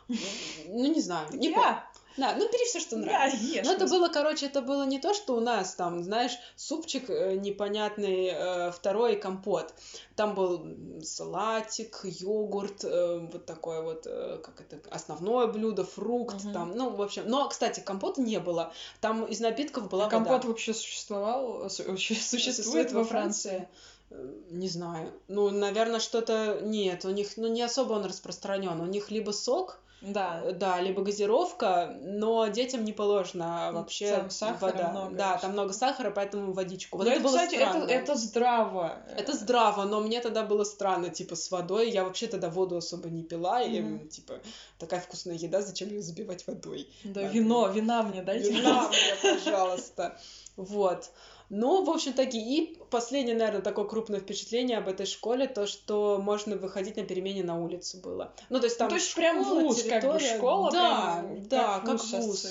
Ну, 0.08 0.86
не 0.92 1.00
знаю, 1.00 1.28
не 1.32 1.50
помню. 1.50 1.80
Да, 2.16 2.34
ну 2.36 2.48
бери 2.50 2.64
все, 2.64 2.80
что 2.80 2.96
нравится. 2.96 3.38
Я 3.40 3.62
Но 3.62 3.72
это 3.72 3.86
было, 3.86 4.08
короче, 4.08 4.46
это 4.46 4.62
было 4.62 4.84
не 4.84 4.98
то, 4.98 5.14
что 5.14 5.36
у 5.36 5.40
нас 5.40 5.74
там, 5.74 6.02
знаешь, 6.02 6.36
супчик 6.56 7.08
э, 7.08 7.36
непонятный, 7.36 8.30
э, 8.32 8.72
второй 8.72 9.16
компот. 9.16 9.72
Там 10.16 10.34
был 10.34 10.66
салатик, 11.02 12.00
йогурт, 12.02 12.84
э, 12.84 13.28
вот 13.32 13.46
такое 13.46 13.80
вот, 13.80 14.02
как 14.02 14.60
это, 14.60 14.80
основное 14.90 15.46
блюдо, 15.46 15.84
фрукт, 15.84 16.44
угу. 16.44 16.52
там, 16.52 16.76
ну, 16.76 16.90
в 16.90 17.00
общем. 17.00 17.22
Но, 17.26 17.48
кстати, 17.48 17.80
компота 17.80 18.20
не 18.20 18.40
было. 18.40 18.72
Там 19.00 19.24
из 19.24 19.38
напитков 19.40 19.88
была 19.88 20.06
а 20.06 20.08
вода. 20.08 20.16
компот 20.18 20.44
вообще 20.44 20.74
существовал, 20.74 21.70
существует 21.70 22.92
во 22.92 23.04
Франции? 23.04 23.62
Э, 23.62 23.66
не 24.50 24.68
знаю. 24.68 25.12
Ну, 25.28 25.50
наверное, 25.50 26.00
что-то 26.00 26.60
нет. 26.62 27.04
У 27.04 27.10
них, 27.10 27.36
ну, 27.36 27.48
не 27.48 27.62
особо 27.62 27.94
он 27.94 28.04
распространен. 28.04 28.80
У 28.80 28.86
них 28.86 29.10
либо 29.10 29.30
сок, 29.30 29.80
да. 30.00 30.42
Да, 30.52 30.80
либо 30.80 31.02
газировка, 31.02 31.94
но 32.00 32.46
детям 32.46 32.84
не 32.84 32.92
положено 32.92 33.70
вообще 33.72 34.16
там 34.16 34.30
сахара 34.30 34.72
вода. 34.72 34.90
Много 34.90 35.14
да, 35.14 35.38
там 35.38 35.52
много 35.52 35.72
сахара, 35.74 36.10
поэтому 36.10 36.52
водичку. 36.52 36.96
Вот 36.96 37.06
но 37.06 37.12
это, 37.12 37.20
это 37.20 37.28
кстати, 37.28 37.56
было 37.56 37.66
странно. 37.66 37.84
Это, 37.84 37.92
это 37.92 38.14
здраво. 38.14 38.98
Это 39.16 39.32
здраво, 39.34 39.84
но 39.84 40.00
мне 40.00 40.20
тогда 40.20 40.42
было 40.42 40.64
странно, 40.64 41.10
типа, 41.10 41.36
с 41.36 41.50
водой. 41.50 41.90
Я 41.90 42.04
вообще 42.04 42.28
тогда 42.28 42.48
воду 42.48 42.76
особо 42.76 43.10
не 43.10 43.22
пила, 43.22 43.62
mm-hmm. 43.62 44.06
и, 44.06 44.08
типа, 44.08 44.40
такая 44.78 45.00
вкусная 45.00 45.36
еда, 45.36 45.60
зачем 45.60 45.88
ее 45.88 46.00
забивать 46.00 46.46
водой? 46.46 46.88
Да, 47.04 47.20
Надо... 47.20 47.34
вино, 47.34 47.68
вина 47.68 48.02
мне 48.02 48.22
дайте. 48.22 48.52
Вина 48.52 48.88
мне, 48.88 48.98
пожалуйста. 49.38 50.18
Вот. 50.56 51.10
Ну, 51.50 51.82
в 51.84 51.90
общем 51.90 52.12
таки, 52.12 52.38
и 52.38 52.78
последнее, 52.90 53.34
наверное, 53.36 53.60
такое 53.60 53.84
крупное 53.84 54.20
впечатление 54.20 54.78
об 54.78 54.86
этой 54.86 55.04
школе, 55.04 55.48
то, 55.48 55.66
что 55.66 56.18
можно 56.22 56.56
выходить 56.56 56.96
на 56.96 57.02
перемене 57.02 57.42
на 57.42 57.60
улицу 57.60 57.98
было. 57.98 58.32
Ну, 58.50 58.60
то 58.60 58.66
есть 58.66 58.78
там 58.78 58.86
Ну, 58.86 58.90
то 58.90 58.94
есть 58.94 59.10
школа, 59.10 59.24
прям 59.24 59.42
вуз, 59.42 59.82
как 59.82 60.02
бы 60.04 60.18
территория. 60.18 60.36
школа, 60.36 60.70
да, 60.70 61.24
прям 61.26 61.42
да, 61.48 61.80
как 61.80 61.98
как 61.98 62.04
вуз 62.22 62.46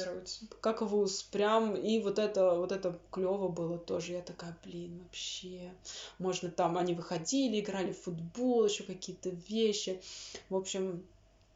как 0.59 0.81
вуз, 0.81 1.23
прям, 1.23 1.75
и 1.75 1.99
вот 1.99 2.19
это, 2.19 2.55
вот 2.55 2.73
это 2.73 2.99
клево 3.09 3.47
было 3.47 3.77
тоже, 3.77 4.12
я 4.13 4.21
такая, 4.21 4.57
блин, 4.65 4.99
вообще, 5.03 5.71
можно 6.17 6.49
там, 6.51 6.77
они 6.77 6.93
выходили, 6.93 7.62
играли 7.62 7.93
в 7.93 8.01
футбол, 8.01 8.65
еще 8.65 8.83
какие-то 8.83 9.29
вещи, 9.29 10.01
в 10.49 10.57
общем, 10.57 11.05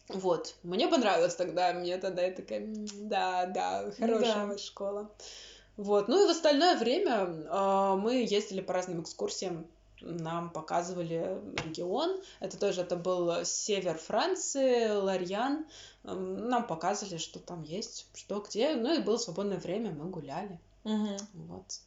вот, 0.07 0.55
мне 0.63 0.87
понравилось 0.87 1.35
тогда, 1.35 1.73
мне 1.73 1.97
тогда 1.97 2.21
я 2.23 2.31
такая, 2.31 2.61
«М, 2.61 2.85
да, 3.09 3.45
да, 3.47 3.91
хорошая 3.99 4.47
Да. 4.47 4.57
школа. 4.57 5.11
Вот. 5.77 6.07
Ну 6.07 6.23
и 6.23 6.27
в 6.27 6.31
остальное 6.31 6.77
время 6.77 7.27
а, 7.49 7.95
мы 7.95 8.23
ездили 8.23 8.61
по 8.61 8.73
разным 8.73 9.01
экскурсиям. 9.01 9.65
Нам 10.01 10.49
показывали 10.49 11.39
регион. 11.63 12.19
Это 12.41 12.59
тоже 12.59 12.81
это 12.81 12.97
был 12.97 13.45
север 13.45 13.97
Франции, 13.97 14.89
Ларьян. 14.89 15.65
Нам 16.03 16.67
показывали, 16.67 17.17
что 17.17 17.39
там 17.39 17.63
есть, 17.63 18.07
что 18.13 18.41
где. 18.41 18.75
Ну 18.75 18.93
и 18.93 19.01
было 19.01 19.17
свободное 19.17 19.57
время, 19.57 19.91
мы 19.91 20.09
гуляли. 20.09 20.59
Мгм. 20.83 21.17
Вот. 21.33 21.79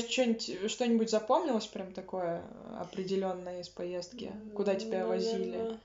Тебе 0.00 0.10
что-нибудь, 0.10 0.70
что-нибудь 0.70 1.10
запомнилось 1.10 1.66
прям 1.66 1.92
такое 1.92 2.42
определенное 2.80 3.60
из 3.60 3.68
поездки? 3.68 4.32
Куда 4.54 4.74
тебя 4.74 5.06
возили? 5.06 5.50
Наверное. 5.50 5.80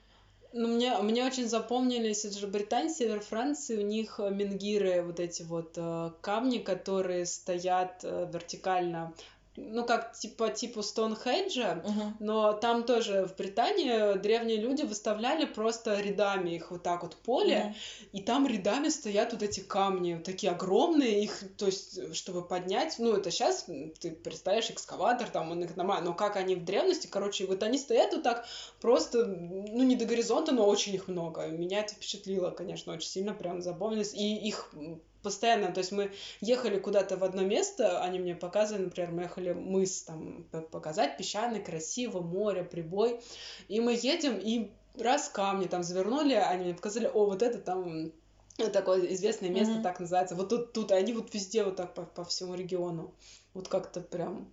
Ну, 0.52 0.68
мне, 0.68 0.98
мне 0.98 1.26
очень 1.26 1.48
запомнились, 1.48 2.26
это 2.26 2.40
же 2.40 2.48
Британия, 2.48 2.92
север 2.92 3.20
Франции, 3.20 3.78
у 3.78 3.86
них 3.86 4.20
э, 4.20 4.32
менгиры, 4.32 5.04
вот 5.04 5.20
эти 5.20 5.44
вот 5.44 5.74
э, 5.76 6.12
камни, 6.22 6.58
которые 6.58 7.28
стоят 7.28 8.00
э, 8.02 8.28
вертикально, 8.34 9.14
ну, 9.60 9.86
как 9.86 10.14
типа 10.14 10.50
типа 10.50 10.82
Стоунхенджа, 10.82 11.84
Мгм. 11.86 12.18
но 12.20 12.54
там 12.54 12.84
тоже 12.84 13.26
в 13.26 13.36
Британии 13.36 14.18
древние 14.18 14.58
люди 14.58 14.84
выставляли 14.84 15.46
просто 15.46 16.00
рядами 16.00 16.52
их 16.52 16.72
вот 16.72 16.84
так 16.84 17.04
вот 17.04 17.16
поле, 17.18 17.60
Мгм. 17.60 17.76
и 18.14 18.22
там 18.22 18.48
рядами 18.48 18.90
стоят 18.90 19.34
вот 19.34 19.44
эти 19.44 19.60
камни, 19.60 20.22
такие 20.24 20.52
огромные, 20.52 21.24
их, 21.24 21.44
то 21.58 21.66
есть, 21.66 22.16
чтобы 22.16 22.44
поднять, 22.44 22.96
ну, 23.00 23.14
это 23.14 23.32
сейчас, 23.32 23.66
ты 24.00 24.12
представляешь, 24.12 24.70
экскаватор, 24.70 25.30
там, 25.30 25.52
он 25.52 25.64
их 25.64 25.76
нормально, 25.76 26.10
но 26.10 26.16
как 26.16 26.36
они 26.36 26.56
в 26.56 26.66
древности, 26.66 27.08
короче, 27.08 27.46
вот 27.46 27.64
они 27.64 27.78
стоят 27.78 28.14
вот 28.14 28.24
так 28.24 28.46
просто, 28.82 29.26
ну, 29.26 29.84
не 29.84 29.96
до 29.96 30.06
горизонта, 30.06 30.52
но 30.52 30.68
очень 30.68 30.96
их 30.96 31.08
много. 31.08 31.48
Меня 31.48 31.82
это 31.82 31.94
впечатлило, 31.94 32.52
конечно, 32.52 32.94
очень 32.94 33.10
сильно, 33.10 33.34
прям 33.34 33.62
запомнилось, 33.62 34.14
и 34.14 34.36
их 34.36 34.72
постоянно, 35.22 35.72
то 35.72 35.80
есть 35.80 35.92
мы 35.92 36.12
ехали 36.42 36.80
куда-то 36.80 37.18
в 37.18 37.24
одно 37.24 37.42
место, 37.42 38.02
они 38.02 38.20
мне 38.20 38.36
показывали, 38.36 38.86
например, 38.86 39.12
мы 39.12 39.22
ехали 39.24 39.52
мыс 39.54 40.04
там 40.04 40.46
показать, 40.72 41.18
песчаный, 41.18 41.62
красиво, 41.62 42.22
море, 42.22 42.64
прибой, 42.64 43.22
и 43.68 43.80
мы 43.80 43.94
едем, 43.94 44.38
и 44.38 44.72
раз 44.98 45.30
камни 45.30 45.66
там 45.68 45.84
завернули, 45.84 46.34
они 46.34 46.66
мне 46.66 46.74
показали, 46.74 47.08
о, 47.14 47.26
вот 47.26 47.42
это 47.42 47.60
там 47.60 48.12
э, 48.58 48.68
такое 48.70 49.06
известное 49.14 49.50
место, 49.50 49.76
Мгм. 49.76 49.84
так 49.84 50.00
называется, 50.00 50.36
вот 50.36 50.50
тут, 50.50 50.74
тут, 50.74 50.92
они 50.92 51.14
вот 51.14 51.34
везде 51.34 51.64
вот 51.64 51.76
так 51.76 51.94
по, 51.94 52.04
по 52.04 52.24
всему 52.24 52.56
региону, 52.56 53.14
вот 53.54 53.68
как-то 53.68 54.02
прям 54.02 54.52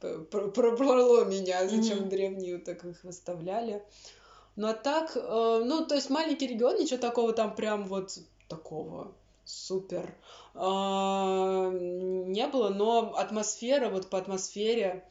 пр- 0.00 0.50
пробрало 0.50 1.24
меня, 1.24 1.66
зачем 1.68 2.00
Мгм. 2.00 2.08
древние 2.08 2.56
вот 2.56 2.64
так 2.64 2.84
их 2.84 3.02
выставляли. 3.04 3.82
Ну 4.56 4.68
а 4.68 4.74
так, 4.74 5.16
э, 5.16 5.20
ну 5.64 5.86
то 5.86 5.94
есть 5.94 6.10
маленький 6.10 6.46
регион, 6.46 6.78
ничего 6.78 6.98
такого 6.98 7.32
там 7.32 7.54
прям 7.54 7.84
вот 7.84 8.18
такого 8.48 9.14
супер 9.48 10.14
а, 10.54 11.70
не 11.70 12.46
было, 12.48 12.68
но 12.68 13.14
атмосфера, 13.16 13.88
вот 13.88 14.10
по 14.10 14.18
атмосфере... 14.18 15.04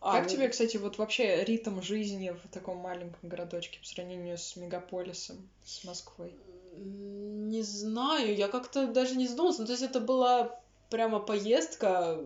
а, 0.00 0.12
Как 0.12 0.24
ну, 0.24 0.30
тебе, 0.30 0.48
кстати, 0.48 0.76
вот 0.76 0.98
вообще 0.98 1.44
ритм 1.44 1.80
жизни 1.82 2.30
в 2.30 2.48
таком 2.48 2.78
маленьком 2.78 3.28
городочке 3.28 3.78
по 3.80 3.86
сравнению 3.86 4.38
с 4.38 4.56
мегаполисом, 4.56 5.48
с 5.64 5.84
Москвой? 5.84 6.34
Не 6.76 7.62
знаю, 7.62 8.34
я 8.34 8.48
как-то 8.48 8.86
даже 8.86 9.14
не 9.16 9.26
задумалась. 9.26 9.58
Ну, 9.58 9.66
то 9.66 9.72
есть 9.72 9.82
это 9.84 10.00
была 10.00 10.61
прямо 10.92 11.20
поездка 11.20 12.20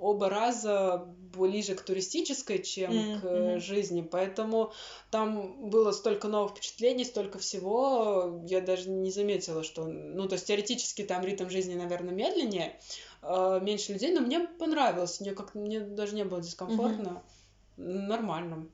оба 0.00 0.30
раза 0.30 1.04
ближе 1.36 1.74
к 1.74 1.82
туристической, 1.82 2.62
чем 2.62 2.90
М, 2.90 3.20
к 3.20 3.60
жизни. 3.60 4.00
Поэтому 4.00 4.72
там 5.10 5.68
было 5.68 5.92
столько 5.92 6.26
новых 6.26 6.52
впечатлений, 6.52 7.04
столько 7.04 7.38
всего, 7.38 8.42
я 8.46 8.62
даже 8.62 8.88
не 8.88 9.10
заметила, 9.10 9.62
что... 9.62 9.84
Ну, 9.84 10.26
то 10.28 10.34
есть 10.34 10.46
теоретически 10.46 11.02
там 11.02 11.22
ритм 11.22 11.50
жизни, 11.50 11.74
наверное, 11.74 12.14
медленнее, 12.14 12.80
э, 13.22 13.60
меньше 13.62 13.92
людей, 13.92 14.12
но 14.14 14.22
мне 14.22 14.40
понравилось. 14.40 15.20
Мне 15.20 15.32
как 15.32 15.54
мне 15.54 15.80
даже 15.80 16.14
не 16.14 16.24
было 16.24 16.40
дискомфортно. 16.40 17.22
Нормально. 17.76 18.66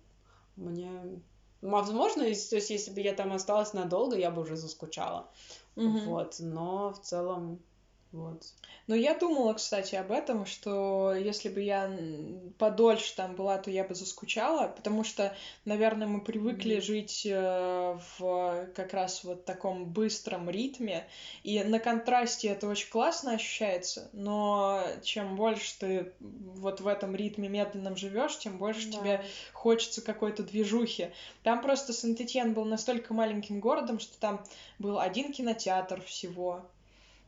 Мне... 0.54 0.88
А 0.88 1.18
Возможно, 1.62 2.22
если, 2.22 2.50
то 2.50 2.56
есть, 2.56 2.70
если 2.70 2.92
бы 2.92 3.00
я 3.00 3.12
там 3.12 3.32
осталась 3.32 3.72
надолго, 3.72 4.16
я 4.16 4.30
бы 4.30 4.42
уже 4.42 4.56
заскучала. 4.56 5.28
Мгм. 5.74 6.00
Вот, 6.06 6.36
но 6.38 6.92
в 6.92 7.00
целом, 7.00 7.60
вот. 8.16 8.42
Но 8.86 8.94
я 8.94 9.14
думала, 9.18 9.52
кстати, 9.54 9.96
об 9.96 10.12
этом, 10.12 10.46
что 10.46 11.12
если 11.12 11.48
бы 11.48 11.60
я 11.60 11.90
подольше 12.58 13.14
там 13.16 13.34
была, 13.34 13.58
то 13.58 13.70
я 13.70 13.82
бы 13.84 13.94
заскучала, 13.94 14.68
потому 14.68 15.02
что, 15.02 15.34
наверное, 15.64 16.06
мы 16.06 16.20
привыкли 16.20 16.74
Мгм. 16.74 16.82
жить 16.82 17.26
э, 17.28 17.98
в 18.18 18.68
как 18.74 18.92
раз 18.94 19.24
вот 19.24 19.44
таком 19.44 19.92
быстром 19.92 20.48
ритме, 20.48 21.08
и 21.42 21.62
на 21.64 21.80
контрасте 21.80 22.48
это 22.48 22.68
очень 22.68 22.88
классно 22.90 23.32
ощущается, 23.32 24.08
но 24.12 24.84
чем 25.02 25.36
больше 25.36 25.78
ты 25.78 26.12
вот 26.20 26.80
в 26.80 26.86
этом 26.86 27.16
ритме 27.16 27.48
медленном 27.48 27.96
живешь, 27.96 28.38
тем 28.38 28.58
больше 28.58 28.90
Да. 28.92 28.98
тебе 28.98 29.24
хочется 29.52 30.00
какой-то 30.02 30.42
движухи. 30.44 31.10
Там 31.42 31.60
просто 31.60 31.92
Сент-Этьен 31.92 32.54
был 32.54 32.64
настолько 32.64 33.14
маленьким 33.14 33.60
городом, 33.60 33.98
что 33.98 34.18
там 34.20 34.44
был 34.78 34.98
один 35.00 35.32
кинотеатр 35.32 36.02
всего 36.02 36.70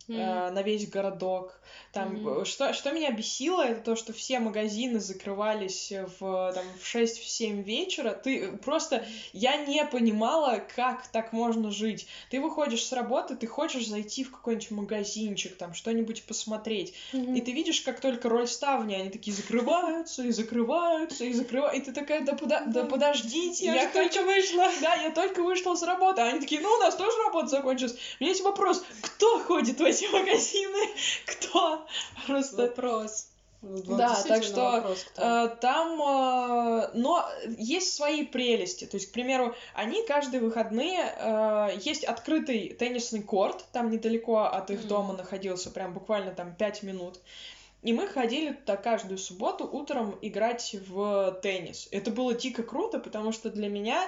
э, 0.09 0.51
на 0.51 0.63
весь 0.63 0.89
городок. 0.89 1.61
Там, 1.93 2.41
э, 2.41 2.45
что, 2.45 2.73
что 2.73 2.93
меня 2.93 3.11
бесило, 3.11 3.63
это 3.63 3.81
то, 3.81 3.97
что 3.97 4.13
все 4.13 4.39
магазины 4.41 5.01
закрывались 5.01 5.93
в, 6.19 6.53
там, 6.55 6.65
в 6.81 6.95
6-7 6.95 7.63
вечера. 7.63 8.11
Ты 8.13 8.45
э, 8.45 8.57
просто... 8.57 9.07
Я 9.33 9.57
не 9.57 9.85
понимала, 9.85 10.63
как 10.75 11.07
так 11.09 11.33
можно 11.33 11.71
жить. 11.71 12.07
Ты 12.31 12.41
выходишь 12.41 12.85
с 12.85 12.93
работы, 12.93 13.37
ты 13.37 13.47
хочешь 13.47 13.87
зайти 13.87 14.25
в 14.25 14.31
какой-нибудь 14.31 14.71
магазинчик, 14.71 15.57
там, 15.57 15.75
что-нибудь 15.75 16.25
посмотреть. 16.25 16.95
И 17.13 17.41
ты 17.41 17.53
видишь, 17.53 17.81
как 17.81 18.01
только 18.01 18.29
роль 18.29 18.49
ставни, 18.49 18.95
они 18.95 19.11
такие 19.11 19.35
закрываются 19.35 20.23
и 20.25 20.31
закрываются 20.31 21.25
и 21.25 21.33
закрываются. 21.33 21.81
И 21.81 21.85
ты 21.85 21.93
такая, 21.93 22.25
да, 22.25 22.33
пода- 22.35 22.65
да 22.67 22.85
подождите, 22.85 23.67
Я 23.67 23.83
я, 23.83 23.89
только 23.89 24.23
вышла. 24.23 24.69
Да, 24.81 24.95
я 24.95 25.11
только 25.11 25.43
вышла 25.43 25.75
с 25.75 25.83
работы. 25.83 26.23
А 26.23 26.29
они 26.29 26.41
такие, 26.41 26.61
ну, 26.61 26.69
у 26.71 26.79
нас 26.79 26.97
тоже 26.97 27.17
работа 27.27 27.49
закончилась. 27.49 27.97
У 28.21 28.25
меня 28.25 28.33
есть 28.33 28.45
вопрос, 28.45 28.85
кто 29.01 29.39
ходит 29.41 29.81
в 29.81 29.85
эти 29.85 29.98
магазины? 30.07 30.89
Кто? 31.27 31.87
Просто... 32.27 32.63
Вопрос. 32.63 33.29
Да, 33.61 34.23
так 34.23 34.45
что, 34.45 34.71
вопрос. 34.71 35.07
Э, 35.17 35.49
Там, 35.61 36.01
э, 36.01 36.91
но 36.95 37.29
есть 37.59 37.93
свои 37.93 38.25
прелести. 38.25 38.85
То 38.85 38.97
есть, 38.97 39.11
к 39.11 39.13
примеру, 39.13 39.55
они 39.75 40.07
каждые 40.07 40.41
выходные 40.41 41.13
э, 41.17 41.71
есть 41.83 42.05
открытый 42.05 42.69
теннисный 42.69 43.23
корт, 43.23 43.65
там 43.73 43.91
недалеко 43.91 44.45
от 44.45 44.71
их 44.71 44.81
Мгм. 44.81 44.89
дома 44.89 45.15
находился, 45.15 45.71
прям 45.71 45.93
буквально 45.93 46.33
там 46.33 46.55
5 46.55 46.85
минут. 46.85 47.19
И 47.83 47.93
мы 47.93 48.07
ходили 48.07 48.53
туда 48.53 48.77
каждую 48.77 49.19
субботу 49.19 49.65
утром 49.65 50.17
играть 50.23 50.77
в 50.89 51.39
теннис. 51.43 51.89
Это 51.91 52.11
было 52.11 52.35
дико 52.35 52.63
круто, 52.63 52.99
потому 52.99 53.33
что 53.33 53.51
для 53.51 53.69
меня 53.69 54.05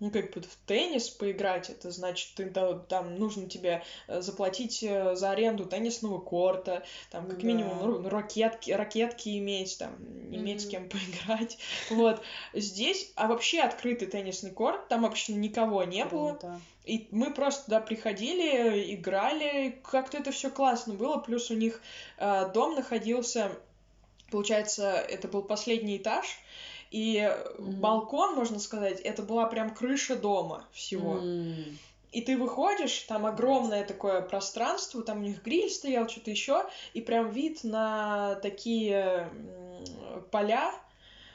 ну, 0.00 0.10
как 0.10 0.32
бы 0.32 0.42
в 0.42 0.56
теннис 0.66 1.08
поиграть, 1.08 1.70
это 1.70 1.90
значит, 1.90 2.34
ты 2.34 2.50
да, 2.50 2.74
там 2.74 3.16
нужно 3.16 3.48
тебе 3.48 3.82
э, 4.08 4.20
заплатить 4.20 4.82
э, 4.82 5.14
за 5.14 5.30
аренду 5.30 5.66
теннисного 5.66 6.18
корта, 6.20 6.82
там 7.10 7.26
как 7.28 7.38
Да. 7.40 7.46
минимум 7.46 7.78
ну, 7.78 8.08
ракетки, 8.08 8.70
ракетки 8.72 9.38
иметь, 9.38 9.78
там 9.78 9.94
иметь 10.30 10.60
с 10.62 10.64
Мгм. 10.64 10.70
кем 10.70 10.88
поиграть. 10.88 11.58
Вот. 11.90 12.22
Здесь, 12.52 13.12
а 13.16 13.28
вообще 13.28 13.60
открытый 13.60 14.08
теннисный 14.08 14.50
корт, 14.50 14.88
там 14.88 15.02
вообще 15.02 15.32
никого 15.34 15.84
не 15.84 16.04
было. 16.04 16.38
И 16.84 17.08
мы 17.12 17.32
просто 17.32 17.64
туда 17.64 17.80
приходили, 17.80 18.94
играли, 18.94 19.80
как-то 19.84 20.18
это 20.18 20.32
все 20.32 20.50
классно 20.50 20.92
было. 20.94 21.16
Плюс 21.18 21.50
у 21.50 21.54
них 21.54 21.80
э, 22.18 22.50
дом 22.52 22.74
находился, 22.74 23.52
получается, 24.30 24.90
это 24.92 25.28
был 25.28 25.42
последний 25.42 25.96
этаж, 25.96 26.26
и 26.94 27.36
Мгм. 27.64 27.98
балкон, 27.98 28.34
можно 28.34 28.58
сказать, 28.60 29.00
это 29.00 29.22
была 29.22 29.46
прям 29.46 29.74
крыша 29.74 30.16
дома 30.16 30.68
всего. 30.72 31.26
М. 31.32 31.78
И 32.12 32.22
ты 32.22 32.36
выходишь, 32.38 33.02
там 33.02 33.26
огромное 33.26 33.84
такое 33.84 34.22
пространство, 34.22 35.02
там 35.02 35.18
у 35.18 35.22
них 35.22 35.42
гриль 35.42 35.70
стоял, 35.70 36.08
что-то 36.08 36.30
еще, 36.30 36.64
и 36.92 37.00
прям 37.00 37.30
вид 37.30 37.64
на 37.64 38.36
такие 38.42 39.30
поля, 40.30 40.72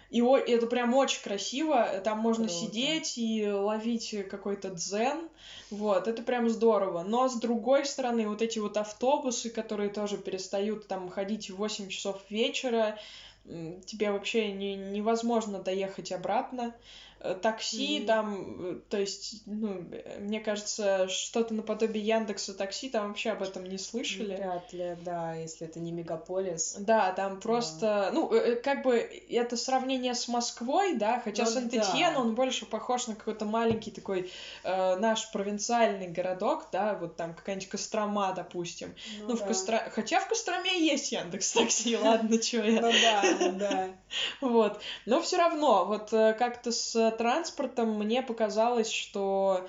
И, 0.09 0.21
о, 0.21 0.37
это 0.37 0.67
прям 0.67 0.93
очень 0.95 1.21
красиво. 1.21 2.01
Там 2.03 2.19
можно 2.19 2.47
Круто. 2.47 2.49
сидеть 2.49 3.17
и 3.17 3.47
ловить 3.47 4.15
какой-то 4.29 4.71
дзен. 4.71 5.29
Вот, 5.69 6.07
это 6.07 6.23
прям 6.23 6.49
здорово. 6.49 7.03
Но 7.03 7.27
с 7.29 7.35
другой 7.35 7.85
стороны, 7.85 8.27
вот 8.27 8.41
эти 8.41 8.59
вот 8.59 8.77
автобусы, 8.77 9.51
которые 9.51 9.89
тоже 9.91 10.17
перестают 10.17 10.87
там 10.87 11.09
ходить 11.09 11.49
в 11.51 11.55
8 11.57 11.89
часов 11.89 12.17
вечера, 12.29 12.95
тебе 13.85 14.11
вообще 14.11 14.51
не, 14.51 14.75
невозможно 14.75 15.59
доехать 15.59 16.11
обратно. 16.11 16.73
Э, 17.21 17.35
Такси 17.35 17.99
Мгм. 17.99 18.07
там, 18.07 18.65
э, 18.65 18.79
то 18.89 18.97
есть, 18.97 19.41
ну, 19.45 19.83
мне 20.19 20.39
кажется, 20.39 21.09
что-то 21.09 21.53
наподобие 21.53 22.05
Яндекса 22.05 22.53
такси, 22.53 22.89
там 22.89 23.09
вообще 23.09 23.31
об 23.31 23.43
этом 23.43 23.65
не 23.65 23.77
слышали. 23.77 24.35
Вряд 24.35 24.71
ли, 24.71 24.97
да, 25.03 25.33
если 25.33 25.67
это 25.67 25.81
не 25.81 25.91
мегаполис. 25.91 26.77
Да, 26.79 27.11
там 27.11 27.41
просто, 27.41 28.11
ну, 28.13 28.31
э, 28.33 28.55
как 28.55 28.83
бы 28.83 28.95
это 28.95 29.57
сравнение 29.57 30.15
с 30.15 30.29
Москвой, 30.29 30.95
да, 30.95 31.19
хотя 31.19 31.43
Ну 31.43 31.51
Сент-Этьен, 31.51 32.13
да. 32.13 32.21
он 32.21 32.35
больше 32.35 32.65
похож 32.65 33.07
на 33.07 33.15
какой-то 33.15 33.43
маленький 33.43 33.91
такой 33.91 34.31
э, 34.63 34.95
наш 34.95 35.29
провинциальный 35.31 36.07
городок, 36.07 36.67
да, 36.71 36.95
вот 36.95 37.17
там 37.17 37.33
какая-нибудь 37.33 37.67
Кострома, 37.67 38.31
допустим. 38.33 38.95
Ну, 39.27 39.35
в 39.35 39.39
да. 39.39 39.45
Костро... 39.45 39.91
Хотя 39.93 40.21
в 40.21 40.29
Костроме 40.29 40.79
есть 40.79 41.11
Яндекс 41.11 41.51
Такси, 41.51 41.97
ладно, 41.97 42.37
чё 42.37 42.63
я. 42.63 42.79
Ну 42.79 42.91
да, 42.91 43.23
ну 43.41 43.51
да. 43.59 43.89
Вот. 44.41 44.81
Но 45.05 45.21
все 45.21 45.37
равно, 45.37 45.85
вот 45.85 46.09
как-то 46.11 46.71
с 46.71 47.08
транспортом 47.11 47.97
мне 47.97 48.21
показалось, 48.21 48.91
что 48.91 49.67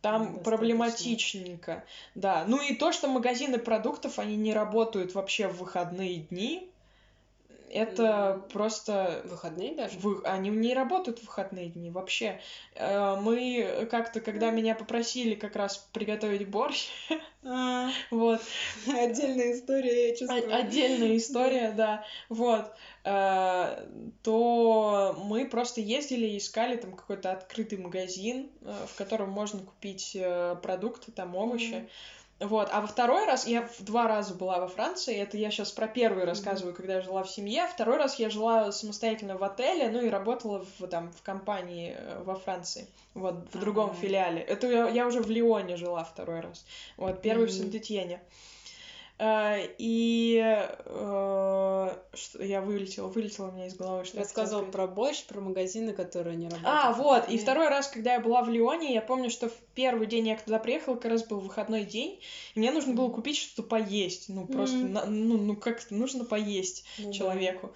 там 0.00 0.22
Достаточно. 0.22 0.44
проблематичненько. 0.44 1.84
Да. 2.14 2.44
Ну 2.46 2.62
и 2.62 2.74
то, 2.74 2.92
что 2.92 3.08
магазины 3.08 3.58
продуктов, 3.58 4.18
они 4.18 4.36
не 4.36 4.52
работают 4.52 5.14
вообще 5.14 5.48
в 5.48 5.58
выходные 5.58 6.18
дни, 6.20 6.70
это 7.70 8.40
М. 8.42 8.48
просто... 8.50 9.22
Выходные 9.24 9.74
даже? 9.74 9.98
Вы... 9.98 10.20
Они 10.24 10.50
не 10.50 10.74
работают 10.74 11.18
в 11.18 11.24
выходные 11.24 11.68
дни 11.68 11.90
вообще. 11.90 12.40
Э, 12.74 13.16
Мы 13.20 13.86
как-то, 13.90 14.20
когда 14.20 14.50
меня 14.50 14.74
попросили 14.74 15.34
как 15.34 15.56
раз 15.56 15.78
приготовить 15.92 16.48
борщ, 16.48 16.88
А, 17.44 17.90
вот, 18.10 18.40
Отдельная 18.86 19.54
история, 19.54 20.08
я 20.08 20.16
чувствую. 20.16 20.54
Отдельная 20.54 21.16
история, 21.16 21.72
да. 21.72 22.04
Вот. 22.28 22.72
Э, 23.04 23.86
То 24.22 25.16
мы 25.24 25.46
просто 25.46 25.80
ездили 25.80 26.26
и 26.26 26.38
искали 26.38 26.76
там 26.76 26.94
какой-то 26.94 27.32
открытый 27.32 27.78
магазин, 27.78 28.50
э, 28.62 28.74
в 28.88 28.96
котором 28.96 29.30
можно 29.30 29.60
купить 29.60 30.16
продукты, 30.62 31.12
там 31.12 31.36
овощи. 31.36 31.88
Вот. 32.40 32.68
А 32.72 32.80
во 32.80 32.86
второй 32.86 33.26
раз, 33.26 33.46
я 33.46 33.62
в 33.66 33.82
два 33.82 34.06
раза 34.06 34.34
была 34.34 34.60
во 34.60 34.68
Франции, 34.68 35.16
это 35.16 35.36
я 35.36 35.50
сейчас 35.50 35.72
про 35.72 35.88
первый 35.88 36.24
рассказываю, 36.24 36.72
когда 36.74 36.94
я 36.94 37.00
жила 37.00 37.24
в 37.24 37.30
семье, 37.30 37.66
второй 37.66 37.96
раз 37.96 38.18
я 38.20 38.30
жила 38.30 38.70
самостоятельно 38.70 39.36
в 39.36 39.42
отеле, 39.42 39.90
ну 39.90 40.00
и 40.00 40.08
работала 40.08 40.64
в, 40.78 40.86
там, 40.86 41.10
в 41.12 41.22
компании 41.22 41.96
э, 41.98 42.22
во 42.22 42.36
Франции, 42.36 42.86
вот, 43.14 43.34
в 43.52 43.58
другом 43.58 43.90
Ага. 43.90 43.98
филиале. 43.98 44.40
Это 44.40 44.68
я, 44.68 44.88
я 44.88 45.06
уже 45.08 45.20
в 45.20 45.28
Лионе 45.28 45.76
жила 45.76 46.04
второй 46.04 46.40
раз, 46.40 46.64
вот, 46.96 47.22
первый 47.22 47.48
в 47.48 47.50
Мгм. 47.50 47.70
Э, 49.18 49.66
И 49.78 50.40
э, 50.42 51.94
что 52.14 52.42
я 52.42 52.60
вылетела, 52.60 53.08
вылетела 53.08 53.48
у 53.48 53.52
меня 53.52 53.66
из 53.66 53.74
головы, 53.74 54.04
что 54.04 54.18
Рассказывал 54.18 54.66
про 54.66 54.86
борщ, 54.86 55.24
про 55.24 55.40
магазины, 55.40 55.92
которые 55.92 56.36
не 56.36 56.46
работают. 56.48 56.68
А, 56.68 56.92
вот, 56.92 57.28
и 57.28 57.38
второй 57.38 57.68
раз, 57.68 57.88
когда 57.88 58.14
я 58.14 58.20
была 58.20 58.42
в 58.42 58.48
Лионе, 58.48 58.94
я 58.94 59.00
помню, 59.02 59.30
что 59.30 59.48
в 59.48 59.54
первый 59.74 60.06
день 60.06 60.28
я 60.28 60.36
туда 60.36 60.58
приехала, 60.58 60.94
как 60.94 61.10
раз 61.10 61.24
был 61.24 61.40
выходной 61.40 61.84
день, 61.84 62.20
и 62.54 62.58
мне 62.60 62.70
нужно 62.70 62.94
было 62.94 63.08
купить 63.08 63.36
что-то 63.36 63.62
поесть, 63.68 64.28
ну, 64.28 64.46
просто, 64.46 64.78
на- 64.78 65.06
ну, 65.06 65.36
ну, 65.36 65.56
как-то 65.56 65.94
нужно 65.94 66.24
поесть 66.24 66.84
Ну 66.98 67.06
да. 67.08 67.12
человеку. 67.12 67.72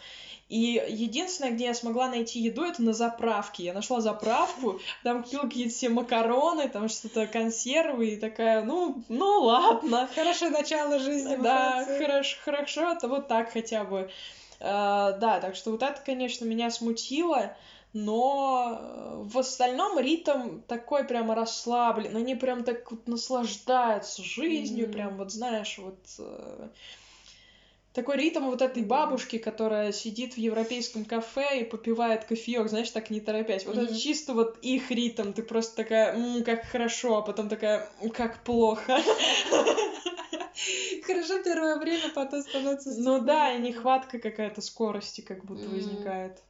И 0.49 0.85
единственное, 0.89 1.53
где 1.53 1.65
я 1.67 1.75
смогла 1.75 2.09
найти 2.11 2.39
еду, 2.41 2.63
это 2.65 2.83
на 2.83 2.93
заправке. 2.93 3.65
Я 3.65 3.73
нашла 3.73 4.03
заправку, 4.03 4.81
там 5.03 5.23
купила 5.23 5.45
какие-то 5.45 5.73
все 5.73 5.89
макароны, 5.89 6.69
там 6.69 6.91
что-то 6.91 7.27
консервы, 7.27 8.11
и 8.11 8.17
такая, 8.17 8.63
ну, 8.63 9.03
ну 9.09 9.41
ладно. 9.45 10.11
Хорошее 10.15 10.51
начало 10.51 10.99
жизни 10.99 11.32
Да, 11.37 11.87
хорошо, 11.99 12.37
хорошо, 12.45 12.93
это 12.93 13.09
вот 13.09 13.27
так 13.29 13.51
хотя 13.51 13.85
бы. 13.85 14.09
Э, 14.61 15.13
Да, 15.17 15.41
так 15.41 15.55
что 15.57 15.71
вот 15.73 15.83
это, 15.83 16.01
конечно, 16.03 16.45
меня 16.45 16.71
смутило, 16.71 17.53
но 17.93 18.79
э, 18.81 19.23
в 19.25 19.39
остальном 19.39 19.99
ритм 19.99 20.61
такой 20.63 21.05
прямо 21.05 21.35
расслаблен, 21.35 22.17
они 22.17 22.35
прям 22.35 22.65
так 22.65 22.91
вот 22.91 23.07
наслаждаются 23.09 24.23
жизнью, 24.23 24.89
Мгм. 24.89 24.91
прям 24.91 25.17
вот 25.19 25.31
знаешь, 25.33 25.79
вот 25.79 25.99
э, 26.19 26.69
такой 27.93 28.17
ритм 28.17 28.45
вот 28.47 28.63
этой 28.63 28.83
бабушки, 28.83 29.37
которая 29.37 29.93
сидит 29.93 30.35
в 30.35 30.39
европейском 30.39 31.05
кафе 31.05 31.61
и 31.61 31.65
попивает 31.65 32.25
кофеек, 32.25 32.69
знаешь, 32.69 32.91
так 32.91 33.11
не 33.11 33.21
торопясь. 33.21 33.67
Вот 33.67 33.77
это 33.77 33.93
Мгм. 33.93 33.95
чисто 33.95 34.33
вот 34.33 34.57
их 34.63 34.91
ритм, 34.91 35.33
ты 35.33 35.43
просто 35.43 35.75
такая, 35.77 36.13
«М, 36.15 36.43
как 36.43 36.63
хорошо, 36.65 37.17
а 37.19 37.23
потом 37.23 37.49
такая, 37.51 37.83
«М, 38.01 38.09
как 38.09 38.43
плохо. 38.45 38.99
Хорошо 41.07 41.43
первое 41.43 41.77
время, 41.79 42.11
потом 42.15 42.43
становится 42.43 42.93
Ну 42.99 43.21
да, 43.21 43.55
и 43.55 43.61
нехватка 43.61 44.19
какая-то 44.19 44.61
скорости 44.61 45.21
как 45.21 45.45
будто 45.45 45.69
возникает. 45.69 46.43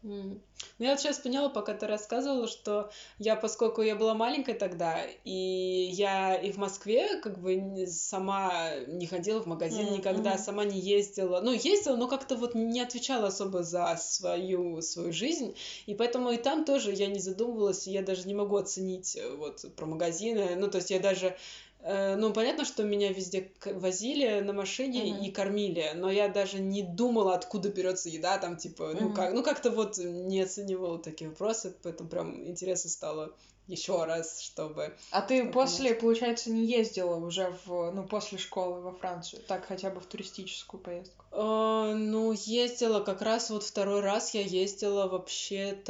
Ну, 0.78 0.84
я 0.84 0.90
вот 0.90 1.00
сейчас 1.00 1.18
поняла, 1.18 1.48
пока 1.48 1.74
ты 1.74 1.86
рассказывала, 1.86 2.46
что 2.46 2.90
я, 3.18 3.36
поскольку 3.36 3.82
я 3.82 3.96
была 3.96 4.14
маленькой 4.14 4.54
тогда, 4.54 5.00
и 5.24 5.90
я 5.92 6.34
и 6.36 6.52
в 6.52 6.56
Москве 6.56 7.18
как 7.20 7.38
бы 7.38 7.86
сама 7.86 8.74
не 8.86 9.06
ходила 9.06 9.40
в 9.40 9.46
магазин 9.46 9.92
никогда, 9.92 10.38
сама 10.38 10.64
не 10.64 10.78
ездила. 10.78 11.40
Ну, 11.40 11.52
ездила, 11.52 11.96
но 11.96 12.08
как-то 12.08 12.36
вот 12.36 12.54
не 12.54 12.80
отвечала 12.80 13.28
особо 13.28 13.62
за 13.62 13.96
свою, 13.96 14.80
свою 14.82 15.12
жизнь. 15.12 15.54
И 15.86 15.94
поэтому 15.94 16.30
и 16.30 16.36
там 16.36 16.64
тоже 16.64 16.92
я 16.92 17.06
не 17.06 17.20
задумывалась, 17.20 17.86
и 17.86 17.92
я 17.92 18.02
даже 18.02 18.26
не 18.26 18.34
могу 18.34 18.56
оценить 18.56 19.16
э, 19.16 19.34
вот 19.34 19.64
про 19.76 19.86
магазины. 19.86 20.54
Ну, 20.56 20.68
то 20.70 20.78
есть 20.78 20.90
я 20.90 21.00
даже 21.00 21.36
Ну, 21.84 22.32
понятно, 22.32 22.64
что 22.64 22.84
меня 22.84 23.12
везде 23.12 23.50
возили 23.64 24.38
на 24.40 24.52
машине 24.52 25.04
Мгм. 25.12 25.22
и 25.24 25.30
кормили, 25.32 25.90
но 25.96 26.10
я 26.10 26.28
даже 26.28 26.60
не 26.60 26.82
думала, 26.82 27.34
откуда 27.34 27.70
берется 27.70 28.08
еда, 28.08 28.38
там, 28.38 28.56
типа, 28.56 28.92
ну 28.94 29.06
Мгм. 29.06 29.14
как, 29.14 29.32
ну 29.32 29.42
как-то 29.42 29.70
вот 29.70 29.98
не 29.98 30.40
оценивала 30.42 30.98
такие 31.00 31.30
вопросы, 31.30 31.74
поэтому 31.82 32.08
прям 32.08 32.46
интересно 32.46 32.88
стало 32.88 33.32
еще 33.66 34.04
раз, 34.04 34.40
чтобы... 34.40 34.94
А 35.10 35.22
ты 35.22 35.42
Что 35.44 35.52
после, 35.52 35.94
получается, 35.94 36.50
не 36.50 36.66
ездила 36.66 37.16
уже 37.16 37.56
в, 37.64 37.90
ну, 37.92 38.04
после 38.06 38.38
школы 38.38 38.80
во 38.80 38.92
Францию, 38.92 39.42
так 39.48 39.64
хотя 39.66 39.90
бы 39.90 40.00
в 40.00 40.06
туристическую 40.06 40.80
поездку? 40.80 41.24
Э, 41.32 41.94
ну, 41.96 42.32
ездила 42.32 43.00
как 43.00 43.22
раз 43.22 43.50
вот 43.50 43.62
второй 43.64 44.00
раз 44.00 44.34
я 44.34 44.42
ездила 44.42 45.08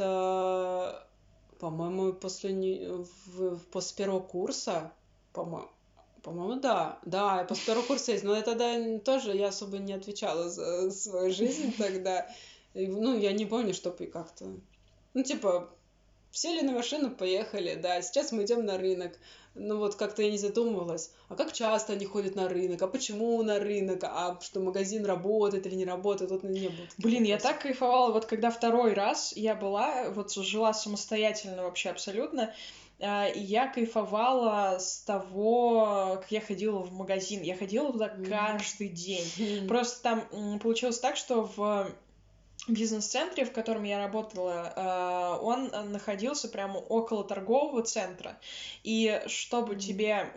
вообще-то, 0.03 1.07
по-моему, 1.59 2.13
после, 2.13 2.51
не- 2.53 2.87
в- 2.87 3.57
после 3.71 3.95
первого 3.97 4.19
курса, 4.21 4.91
по-моему, 5.33 5.69
по-моему, 6.23 6.59
да, 6.59 6.99
да, 7.05 7.39
я 7.39 7.43
после 7.43 7.63
второго 7.63 7.85
курса 7.85 8.13
ездила, 8.13 8.31
но 8.31 8.37
я 8.37 8.43
тогда 8.43 8.99
тоже 8.99 9.35
я 9.35 9.49
особо 9.49 9.77
не 9.77 9.93
отвечала 9.93 10.49
за 10.49 10.89
свою 10.89 11.31
жизнь 11.31 11.73
тогда, 11.77 12.27
И, 12.73 12.87
ну, 12.87 13.17
я 13.17 13.33
не 13.33 13.45
помню, 13.45 13.73
чтобы 13.73 14.07
как-то, 14.07 14.45
ну, 15.13 15.23
типа, 15.23 15.69
сели 16.31 16.61
на 16.61 16.71
машину, 16.71 17.11
поехали, 17.11 17.75
да, 17.75 18.01
сейчас 18.01 18.31
мы 18.31 18.43
идем 18.43 18.65
на 18.65 18.77
рынок, 18.77 19.19
ну 19.55 19.77
вот 19.77 19.95
как-то 19.95 20.23
я 20.23 20.31
не 20.31 20.37
задумывалась, 20.37 21.11
а 21.29 21.35
как 21.35 21.53
часто 21.53 21.93
они 21.93 22.05
ходят 22.05 22.35
на 22.35 22.49
рынок, 22.49 22.81
а 22.81 22.87
почему 22.87 23.41
на 23.43 23.59
рынок, 23.59 24.03
а 24.03 24.39
что 24.41 24.59
магазин 24.59 25.05
работает 25.05 25.67
или 25.67 25.75
не 25.75 25.85
работает, 25.85 26.31
вот 26.31 26.43
не 26.43 26.69
было. 26.69 26.87
Блин, 26.97 27.23
я 27.23 27.35
вопросов. 27.35 27.51
так 27.51 27.61
кайфовала, 27.63 28.11
вот 28.11 28.25
когда 28.25 28.49
второй 28.49 28.93
раз 28.93 29.33
я 29.35 29.53
была, 29.53 30.09
вот 30.09 30.33
жила 30.33 30.73
самостоятельно 30.73 31.63
вообще 31.63 31.89
абсолютно, 31.89 32.53
и 33.03 33.39
я 33.39 33.67
кайфовала 33.67 34.77
с 34.79 35.01
того, 35.01 36.17
как 36.21 36.31
я 36.31 36.39
ходила 36.41 36.79
в 36.79 36.93
магазин. 36.93 37.41
Я 37.41 37.57
ходила 37.57 37.91
туда 37.91 38.09
каждый 38.09 38.89
день. 38.89 39.67
Просто 39.67 40.01
там 40.03 40.59
получилось 40.59 40.99
так, 40.99 41.17
что 41.17 41.49
в 41.55 41.91
бизнес-центре, 42.67 43.45
в 43.45 43.51
котором 43.51 43.83
я 43.83 43.97
работала, 43.97 44.73
э, 44.75 45.43
он 45.43 45.71
находился 45.91 46.47
прямо 46.47 46.77
около 46.77 47.23
торгового 47.23 47.83
центра. 47.83 48.37
И 48.83 49.21
чтобы 49.27 49.75
тебе 49.75 50.33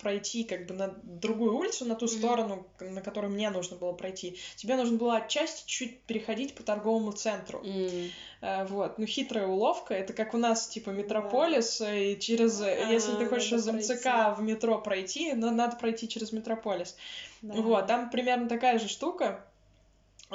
пройти 0.00 0.44
как 0.44 0.66
бы 0.66 0.74
на 0.74 0.94
другую 1.02 1.56
улицу, 1.56 1.84
на 1.84 1.94
ту 1.94 2.08
сторону, 2.08 2.66
на 2.80 3.00
которую 3.00 3.32
мне 3.32 3.50
нужно 3.50 3.76
было 3.76 3.92
пройти, 3.92 4.38
тебе 4.56 4.76
нужно 4.76 4.96
было 4.96 5.16
отчасти 5.16 5.64
чуть 5.66 6.02
переходить 6.02 6.54
по 6.54 6.62
торговому 6.62 7.12
центру. 7.12 7.62
Э, 8.40 8.66
Вот, 8.66 8.98
ну 8.98 9.06
хитрая 9.06 9.46
уловка, 9.46 9.94
это 9.94 10.12
как 10.12 10.34
у 10.34 10.38
нас 10.38 10.66
типа 10.66 10.90
метрополис, 10.90 11.80
э, 11.80 12.12
и 12.12 12.20
через, 12.20 12.60
э, 12.60 12.88
если 12.90 13.14
ты 13.14 13.26
хочешь 13.26 13.52
из 13.52 13.66
МЦК 13.66 14.36
в 14.36 14.42
метро 14.42 14.78
пройти, 14.78 15.32
но 15.32 15.50
надо 15.50 15.76
пройти 15.76 16.08
через 16.08 16.32
метрополис. 16.32 16.96
Да. 17.42 17.54
Вот, 17.54 17.86
там 17.86 18.10
примерно 18.10 18.48
такая 18.48 18.78
же 18.78 18.88
штука. 18.88 19.44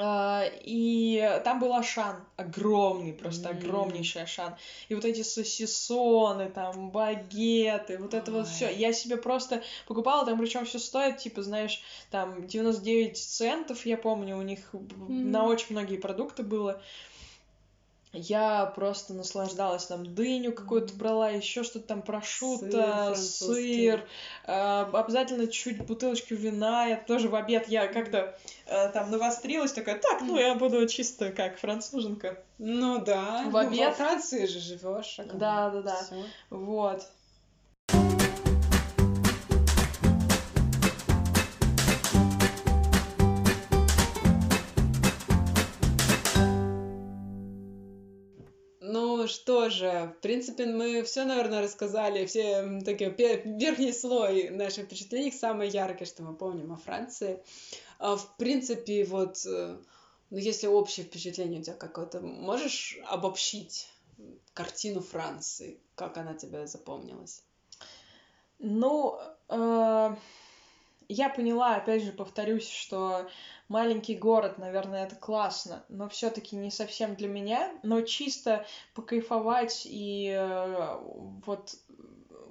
А, 0.02 0.44
и 0.64 1.40
там 1.44 1.60
был 1.60 1.74
Ашан, 1.74 2.16
огромный, 2.36 3.12
просто 3.12 3.50
mm. 3.50 3.58
огромнейший 3.58 4.22
Ашан. 4.22 4.54
И 4.88 4.94
вот 4.94 5.04
эти 5.04 5.22
сосисоны, 5.22 6.48
там, 6.48 6.90
багеты, 6.90 7.98
вот 7.98 8.14
это 8.14 8.30
Ой. 8.30 8.38
вот 8.38 8.48
все. 8.48 8.74
Я 8.74 8.94
себе 8.94 9.18
просто 9.18 9.62
покупала, 9.86 10.24
там 10.24 10.38
причем 10.38 10.64
все 10.64 10.78
стоит, 10.78 11.18
типа, 11.18 11.42
знаешь, 11.42 11.82
там 12.10 12.46
99 12.46 13.18
центов, 13.18 13.84
я 13.84 13.98
помню, 13.98 14.38
у 14.38 14.42
них 14.42 14.70
mm. 14.72 15.10
на 15.10 15.44
очень 15.44 15.66
многие 15.70 15.98
продукты 15.98 16.44
было 16.44 16.80
я 18.12 18.66
просто 18.74 19.14
наслаждалась 19.14 19.86
там 19.86 20.14
дыню 20.14 20.52
какую-то 20.52 20.94
брала, 20.94 21.30
еще 21.30 21.62
что-то 21.62 21.86
там 21.86 22.02
прошуто, 22.02 23.14
сыр, 23.14 23.16
сыр 23.16 24.08
э, 24.46 24.84
обязательно 24.92 25.46
чуть 25.46 25.84
бутылочку 25.84 26.34
вина. 26.34 26.86
Я 26.86 26.96
тоже 26.96 27.28
в 27.28 27.34
обед 27.34 27.68
я 27.68 27.86
как-то 27.86 28.36
э, 28.66 28.88
там 28.88 29.10
навострилась, 29.10 29.72
такая, 29.72 29.98
так, 29.98 30.22
ну 30.22 30.38
я 30.38 30.54
буду 30.56 30.86
чисто 30.88 31.30
как 31.30 31.58
француженка. 31.58 32.42
Ну 32.58 32.98
да. 32.98 33.44
В 33.48 33.56
обед. 33.56 33.78
Ну, 33.78 33.84
во 33.86 33.92
Франции 33.92 34.46
же 34.46 34.58
живешь. 34.58 35.16
Да, 35.34 35.70
да, 35.70 35.82
да. 35.82 36.00
Вот. 36.50 37.06
Что 49.30 49.70
же, 49.70 50.12
в 50.18 50.20
принципе, 50.20 50.66
мы 50.66 51.02
все, 51.04 51.24
наверное, 51.24 51.62
рассказали, 51.62 52.26
все 52.26 52.80
такие 52.84 53.10
верхний 53.10 53.92
слой 53.92 54.50
наших 54.50 54.84
впечатлений, 54.84 55.32
самое 55.32 55.70
яркое, 55.70 56.06
что 56.06 56.22
мы 56.22 56.34
помним 56.34 56.72
о 56.72 56.76
Франции. 56.76 57.42
А, 57.98 58.16
в 58.16 58.36
принципе, 58.36 59.04
вот, 59.04 59.44
э, 59.46 59.78
ну, 60.30 60.36
если 60.36 60.66
общее 60.66 61.06
впечатление 61.06 61.60
у 61.60 61.62
тебя 61.62 61.76
какое-то, 61.76 62.20
можешь 62.20 62.98
обобщить 63.06 63.88
картину 64.52 65.00
Франции, 65.00 65.78
как 65.94 66.18
она 66.18 66.34
тебе 66.34 66.66
запомнилась? 66.66 67.42
Ну, 68.58 69.18
э, 69.48 70.16
я 71.12 71.28
поняла, 71.28 71.76
опять 71.76 72.04
же, 72.04 72.12
повторюсь, 72.12 72.68
что 72.68 73.28
маленький 73.68 74.14
город, 74.14 74.58
наверное, 74.58 75.04
это 75.04 75.16
классно, 75.16 75.84
но 75.88 76.08
все-таки 76.08 76.56
не 76.56 76.70
совсем 76.70 77.16
для 77.16 77.28
меня. 77.28 77.72
Но 77.82 78.02
чисто 78.02 78.64
покайфовать 78.94 79.82
и 79.86 80.28
э, 80.28 80.98
вот 81.44 81.74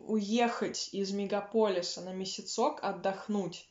уехать 0.07 0.89
из 0.91 1.11
мегаполиса 1.11 2.01
на 2.01 2.13
месяцок, 2.13 2.79
отдохнуть, 2.83 3.67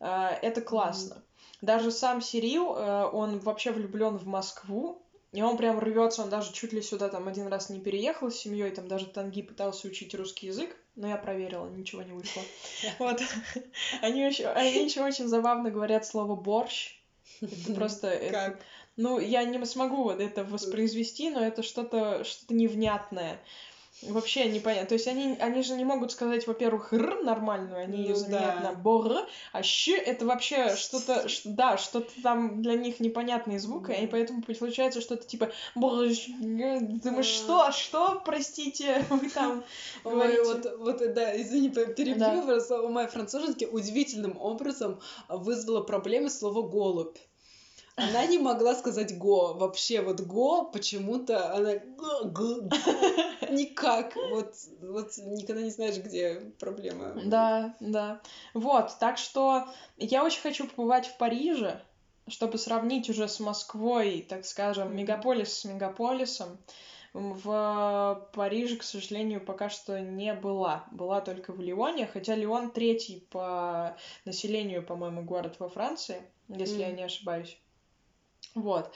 э, 0.00 0.06
это 0.42 0.62
классно. 0.62 1.14
Mm-hmm. 1.14 1.58
Даже 1.60 1.90
сам 1.90 2.20
Сирил, 2.20 2.74
э, 2.74 3.04
он 3.12 3.38
вообще 3.38 3.70
влюблен 3.70 4.16
в 4.16 4.26
Москву, 4.26 5.02
и 5.32 5.42
он 5.42 5.58
прям 5.58 5.78
рвется, 5.78 6.22
он 6.22 6.30
даже 6.30 6.52
чуть 6.52 6.72
ли 6.72 6.80
сюда 6.80 7.08
там 7.10 7.28
один 7.28 7.48
раз 7.48 7.68
не 7.68 7.80
переехал 7.80 8.30
с 8.30 8.36
семьей, 8.36 8.70
там 8.70 8.88
даже 8.88 9.06
Танги 9.06 9.42
пытался 9.42 9.86
учить 9.86 10.14
русский 10.14 10.46
язык, 10.46 10.74
но 10.96 11.08
я 11.08 11.16
проверила, 11.16 11.68
ничего 11.68 12.02
не 12.02 12.12
вышло. 12.12 12.42
Вот. 12.98 13.20
Они 14.00 14.22
еще, 14.22 14.46
они 14.48 14.84
еще 14.84 15.02
очень 15.02 15.28
забавно 15.28 15.70
говорят 15.70 16.06
слово 16.06 16.34
борщ. 16.34 16.98
Это 17.42 17.74
просто... 17.74 18.08
Это, 18.08 18.58
ну, 18.96 19.18
я 19.18 19.44
не 19.44 19.64
смогу 19.66 20.10
это 20.10 20.44
воспроизвести, 20.44 21.30
но 21.30 21.44
это 21.44 21.62
что-то 21.62 22.24
что 22.24 22.52
невнятное. 22.54 23.38
Вообще 24.02 24.48
непонятно. 24.48 24.86
То 24.86 24.94
есть 24.94 25.08
они, 25.08 25.36
они 25.40 25.62
же 25.62 25.74
не 25.74 25.84
могут 25.84 26.12
сказать, 26.12 26.46
во-первых, 26.46 26.92
р 26.92 27.22
нормальную, 27.24 27.82
они 27.82 28.02
ее 28.02 28.10
ну, 28.10 28.14
заменяют 28.14 28.62
да. 28.62 28.70
на 28.70 28.72
бор, 28.74 29.26
а 29.52 29.62
щ 29.62 29.96
это 29.96 30.24
вообще 30.24 30.76
что-то, 30.76 31.26
да, 31.44 31.76
что-то 31.78 32.10
там 32.22 32.62
для 32.62 32.74
них 32.74 33.00
непонятный 33.00 33.58
звук, 33.58 33.90
и 33.90 34.06
поэтому 34.06 34.42
получается 34.42 35.00
что-то 35.00 35.26
типа 35.26 35.50
борщ. 35.74 36.28
Думаешь, 36.38 37.26
что, 37.26 37.72
что, 37.72 38.22
простите, 38.24 39.04
вы 39.10 39.30
там 39.30 39.64
Ой, 40.04 40.44
вот, 40.44 40.78
вот, 40.78 41.14
да, 41.14 41.40
извини, 41.40 41.70
перебью, 41.70 42.18
да. 42.18 42.42
просто 42.42 42.80
у 42.80 42.88
моей 42.90 43.08
француженки 43.08 43.64
удивительным 43.64 44.38
образом 44.40 45.00
вызвало 45.28 45.82
проблемы 45.82 46.30
слово 46.30 46.62
голубь. 46.62 47.16
Она 47.98 48.26
не 48.26 48.38
могла 48.38 48.76
сказать 48.76 49.18
го. 49.18 49.54
Вообще, 49.54 50.00
вот 50.02 50.20
го 50.20 50.64
почему-то 50.64 51.52
она 51.54 51.72
никак. 53.50 54.14
Вот, 54.30 54.54
вот 54.80 55.18
никогда 55.18 55.62
не 55.62 55.70
знаешь, 55.70 55.96
где 55.96 56.52
проблема. 56.60 57.12
Да, 57.24 57.74
да. 57.80 58.20
Вот, 58.54 58.92
так 59.00 59.18
что 59.18 59.66
я 59.96 60.24
очень 60.24 60.42
хочу 60.42 60.68
побывать 60.68 61.08
в 61.08 61.16
Париже, 61.16 61.80
чтобы 62.28 62.58
сравнить 62.58 63.10
уже 63.10 63.26
с 63.26 63.40
Москвой, 63.40 64.24
так 64.28 64.46
скажем, 64.46 64.94
мегаполис 64.96 65.52
с 65.52 65.64
мегаполисом. 65.64 66.58
В 67.14 68.28
Париже, 68.32 68.76
к 68.76 68.82
сожалению, 68.84 69.40
пока 69.44 69.70
что 69.70 69.98
не 69.98 70.34
была. 70.34 70.84
Была 70.92 71.20
только 71.20 71.52
в 71.52 71.60
Лионе, 71.60 72.06
хотя 72.06 72.36
Лион 72.36 72.70
третий 72.70 73.26
по 73.30 73.96
населению, 74.24 74.84
по-моему, 74.84 75.22
город 75.22 75.56
во 75.58 75.68
Франции, 75.68 76.22
если 76.48 76.76
mm. 76.76 76.80
я 76.80 76.92
не 76.92 77.02
ошибаюсь. 77.02 77.58
Вот. 78.62 78.90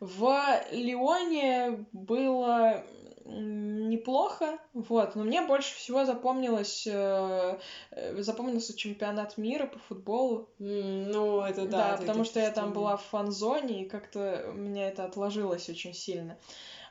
В 0.00 0.44
Лионе 0.72 1.86
было 1.92 2.84
неплохо, 3.24 4.58
вот, 4.74 5.14
но 5.14 5.24
мне 5.24 5.42
больше 5.42 5.74
всего 5.76 6.04
запомнилось, 6.04 6.86
э, 6.86 7.58
э 7.90 8.22
запомнился 8.22 8.76
чемпионат 8.76 9.38
мира 9.38 9.66
по 9.66 9.78
футболу. 9.78 10.48
Mm, 10.58 11.06
ну, 11.12 11.40
это 11.40 11.66
да. 11.66 11.92
Да, 11.92 11.96
потому 11.98 12.24
что 12.24 12.40
я 12.40 12.50
там 12.50 12.72
была 12.72 12.96
в 12.96 13.04
фан-зоне, 13.04 13.84
и 13.84 13.88
как-то 13.88 14.50
у 14.50 14.54
меня 14.54 14.88
это 14.88 15.04
отложилось 15.04 15.68
очень 15.68 15.94
сильно. 15.94 16.36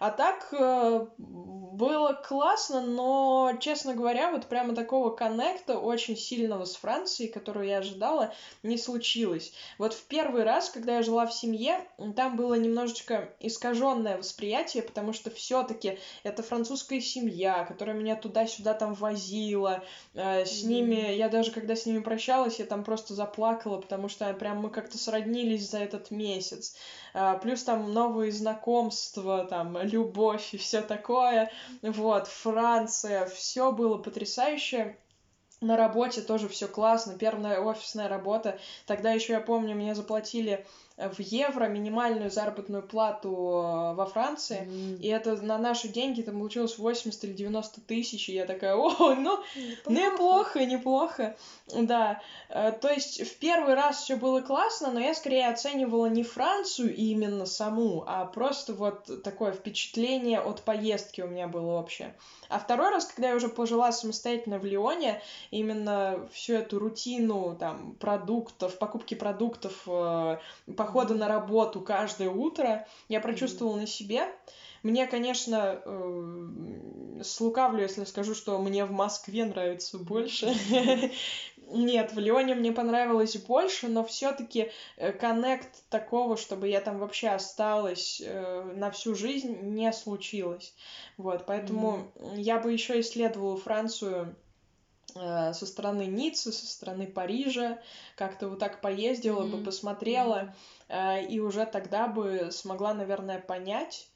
А 0.02 0.10
так 0.10 0.48
э, 0.52 1.06
было 1.18 2.14
классно, 2.14 2.82
но, 2.82 3.54
честно 3.60 3.94
говоря, 3.94 4.32
вот 4.32 4.48
прямо 4.48 4.74
такого 4.74 5.12
коннекта 5.12 5.78
очень 5.78 6.18
сильного 6.18 6.66
с 6.66 6.76
Францией, 6.76 7.32
которую 7.32 7.68
я 7.68 7.78
ожидала, 7.78 8.34
не 8.64 8.80
случилось. 8.80 9.54
Вот 9.78 9.94
в 9.94 10.04
первый 10.06 10.44
раз, 10.44 10.72
когда 10.72 10.96
я 10.96 11.04
жила 11.04 11.28
в 11.28 11.34
семье, 11.36 11.88
там 12.16 12.36
было 12.36 12.56
немножечко 12.56 13.30
искаженное 13.40 14.18
восприятие, 14.18 14.82
потому 14.82 15.14
что 15.14 15.30
все-таки 15.30 16.00
это 16.24 16.42
французская 16.42 17.00
семья, 17.00 17.64
которая 17.66 17.96
меня 17.96 18.16
туда-сюда 18.16 18.74
там 18.74 18.96
возила. 18.96 19.84
Э, 20.16 20.46
с 20.46 20.64
ними, 20.64 21.14
я 21.14 21.30
даже 21.30 21.52
когда 21.52 21.76
с 21.76 21.86
ними 21.86 22.00
прощалась, 22.00 22.58
я 22.58 22.66
там 22.66 22.84
просто 22.84 23.14
заплакала, 23.14 23.80
потому 23.80 24.10
что 24.10 24.34
прям 24.34 24.62
мы 24.62 24.72
как-то 24.72 24.98
сроднились 24.98 25.70
за 25.70 25.78
этот 25.78 26.10
месяц. 26.10 26.76
Э, 27.14 27.38
плюс 27.42 27.64
там 27.64 27.94
новые 27.94 28.32
знакомства, 28.32 29.46
там 29.46 29.78
любовь 29.82 30.54
и 30.54 30.58
все 30.58 30.82
такое. 30.82 31.52
Вот, 31.82 32.28
Франция, 32.28 33.26
все 33.26 33.72
было 33.72 33.98
потрясающе. 33.98 34.98
На 35.62 35.78
работе 35.78 36.22
тоже 36.22 36.50
все 36.50 36.68
классно, 36.68 37.16
первая 37.16 37.60
офисная 37.60 38.08
работа. 38.08 38.60
Тогда 38.88 39.12
еще 39.12 39.34
я 39.34 39.42
помню, 39.42 39.76
мне 39.76 39.94
заплатили 39.94 40.66
в 40.98 41.20
евро 41.20 41.66
минимальную 41.66 42.30
заработную 42.30 42.84
плату 42.84 43.30
э, 43.30 43.94
во 43.96 44.06
Франции, 44.06 44.68
mm. 44.68 45.00
и 45.00 45.08
это 45.08 45.36
на 45.42 45.58
наши 45.58 45.88
деньги 45.88 46.22
там 46.22 46.38
получилось 46.38 46.78
80 46.78 47.24
или 47.24 47.34
90 47.34 47.82
тысяч, 47.82 48.30
и 48.30 48.34
я 48.34 48.46
такая, 48.46 48.76
о, 48.76 49.16
ну, 49.16 49.40
неплохо, 49.88 50.66
неплохо, 50.66 51.36
да. 51.74 52.22
Э, 52.50 52.72
то 52.72 52.90
есть 52.90 53.22
в 53.22 53.38
первый 53.40 53.74
раз 53.74 54.04
все 54.04 54.16
было 54.16 54.42
классно, 54.42 54.92
но 54.92 55.00
я 55.00 55.14
скорее 55.14 55.48
оценивала 55.50 56.08
не 56.08 56.24
Францию 56.24 56.96
именно 56.96 57.46
саму, 57.46 58.04
а 58.06 58.26
просто 58.26 58.74
вот 58.74 59.24
такое 59.24 59.54
впечатление 59.54 60.40
от 60.40 60.62
поездки 60.62 61.22
у 61.22 61.28
меня 61.28 61.48
было 61.48 61.80
общее. 61.80 62.16
А 62.50 62.60
второй 62.60 62.90
раз, 62.90 63.06
когда 63.06 63.30
я 63.30 63.36
уже 63.36 63.48
пожила 63.48 63.94
самостоятельно 63.94 64.60
в 64.60 64.66
Лионе, 64.66 65.22
именно 65.52 66.28
всю 66.34 66.56
эту 66.56 66.80
рутину 66.80 67.56
там 67.58 67.96
продуктов, 67.96 68.78
покупки 68.78 69.16
продуктов, 69.16 69.74
э, 69.88 70.38
похода 70.92 71.16
на 71.16 71.28
работу 71.28 71.80
каждое 71.80 72.30
утро, 72.30 72.86
я 73.08 73.22
прочувствовала 73.22 73.78
на 73.78 73.88
себе. 73.88 74.28
Мне, 74.84 75.08
конечно, 75.08 75.82
э, 75.86 77.22
слукавлю, 77.24 77.84
если 77.84 78.04
скажу, 78.04 78.36
что 78.36 78.60
мне 78.60 78.84
в 78.84 78.92
Москве 78.92 79.46
нравится 79.46 79.98
больше. 80.00 80.54
Нет, 81.74 82.12
в 82.12 82.20
Лионе 82.20 82.56
мне 82.56 82.74
понравилось 82.74 83.38
больше, 83.38 83.88
но 83.88 84.04
все-таки 84.04 84.72
э, 84.98 85.14
коннект 85.14 85.70
такого, 85.90 86.36
чтобы 86.36 86.68
я 86.68 86.82
там 86.82 86.98
вообще 87.00 87.30
осталась 87.30 88.22
э, 88.26 88.74
на 88.76 88.92
всю 88.92 89.16
жизнь, 89.16 89.60
не 89.62 89.94
случилось. 89.94 90.74
Вот, 91.16 91.46
поэтому 91.46 92.12
mm-hmm. 92.16 92.42
я 92.42 92.60
бы 92.60 92.74
еще 92.74 93.00
исследовала 93.00 93.56
Францию 93.56 94.36
со 95.14 95.66
стороны 95.66 96.06
Ниццы, 96.06 96.52
со 96.52 96.66
стороны 96.66 97.08
Парижа, 97.08 97.80
как-то 98.16 98.50
вот 98.50 98.60
так 98.60 98.82
поездила 98.82 99.44
mm-hmm. 99.44 99.58
бы, 99.58 99.64
посмотрела, 99.64 100.56
э, 100.88 101.26
и 101.26 101.40
уже 101.40 101.66
тогда 101.66 102.08
бы 102.08 102.50
смогла, 102.52 102.94
наверное, 102.94 103.40
понять, 103.40 104.10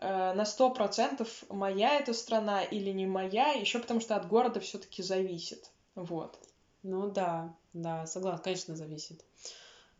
э, 0.00 0.32
на 0.34 0.44
сто 0.44 0.70
процентов 0.70 1.44
моя 1.48 1.98
эта 1.98 2.12
страна 2.12 2.62
или 2.62 2.90
не 2.90 3.06
моя, 3.06 3.52
еще 3.52 3.78
потому 3.78 4.00
что 4.00 4.16
от 4.16 4.28
города 4.28 4.60
все-таки 4.60 5.02
зависит. 5.02 5.70
Вот. 5.94 6.38
Ну 6.82 7.08
да, 7.10 7.54
да, 7.72 8.06
согласна, 8.06 8.42
конечно, 8.42 8.76
зависит. 8.76 9.24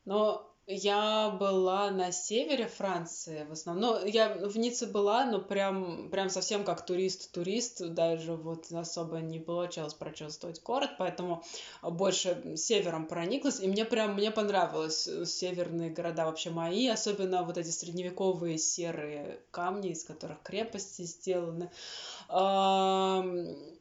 Но 0.04 0.51
Я 0.74 1.36
была 1.38 1.90
на 1.90 2.12
севере 2.12 2.66
Франции 2.66 3.44
в 3.48 3.52
основном. 3.52 4.00
Ну, 4.00 4.06
я 4.06 4.34
в 4.34 4.56
Ницце 4.56 4.86
была, 4.86 5.26
но 5.26 5.40
прям, 5.40 6.08
прям 6.10 6.30
совсем 6.30 6.64
как 6.64 6.86
турист-турист. 6.86 7.88
Даже 7.92 8.34
вот 8.34 8.72
особо 8.72 9.18
не 9.18 9.38
получалось 9.38 9.94
прочувствовать 9.94 10.62
город, 10.62 10.90
поэтому 10.98 11.44
больше 11.82 12.56
севером 12.56 13.06
прониклась. 13.06 13.60
И 13.60 13.68
мне 13.68 13.84
прям, 13.84 14.14
мне 14.14 14.30
понравилось 14.30 15.06
э, 15.06 15.26
северные 15.26 15.90
города 15.90 16.24
вообще 16.24 16.50
мои, 16.50 16.88
особенно 16.88 17.42
вот 17.42 17.58
эти 17.58 17.70
средневековые 17.70 18.56
серые 18.56 19.40
камни, 19.50 19.90
из 19.90 20.04
которых 20.04 20.42
крепости 20.42 21.02
сделаны. 21.02 21.70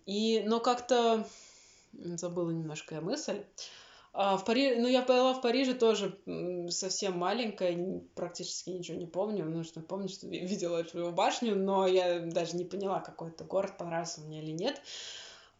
И, 0.05 0.43
но 0.45 0.59
как-то 0.59 1.25
забыла 1.93 2.51
немножко 2.51 2.99
мысль. 3.01 3.43
А 4.13 4.35
в 4.35 4.43
Париже, 4.43 4.75
ну, 4.77 4.87
я 4.87 5.03
была 5.03 5.33
в 5.33 5.41
Париже 5.41 5.73
тоже 5.73 6.19
совсем 6.69 7.17
маленькая, 7.17 8.01
практически 8.13 8.69
ничего 8.69 8.97
не 8.97 9.05
помню. 9.05 9.45
Ну, 9.45 9.63
что 9.63 9.79
помню, 9.79 10.09
что 10.09 10.27
видела 10.29 10.79
эту 10.79 11.11
башню, 11.11 11.55
но 11.55 11.87
я 11.87 12.19
даже 12.19 12.57
не 12.57 12.65
поняла, 12.65 12.99
какой 12.99 13.29
это 13.29 13.45
город, 13.45 13.77
понравился 13.77 14.21
мне 14.21 14.43
или 14.43 14.51
нет. 14.51 14.81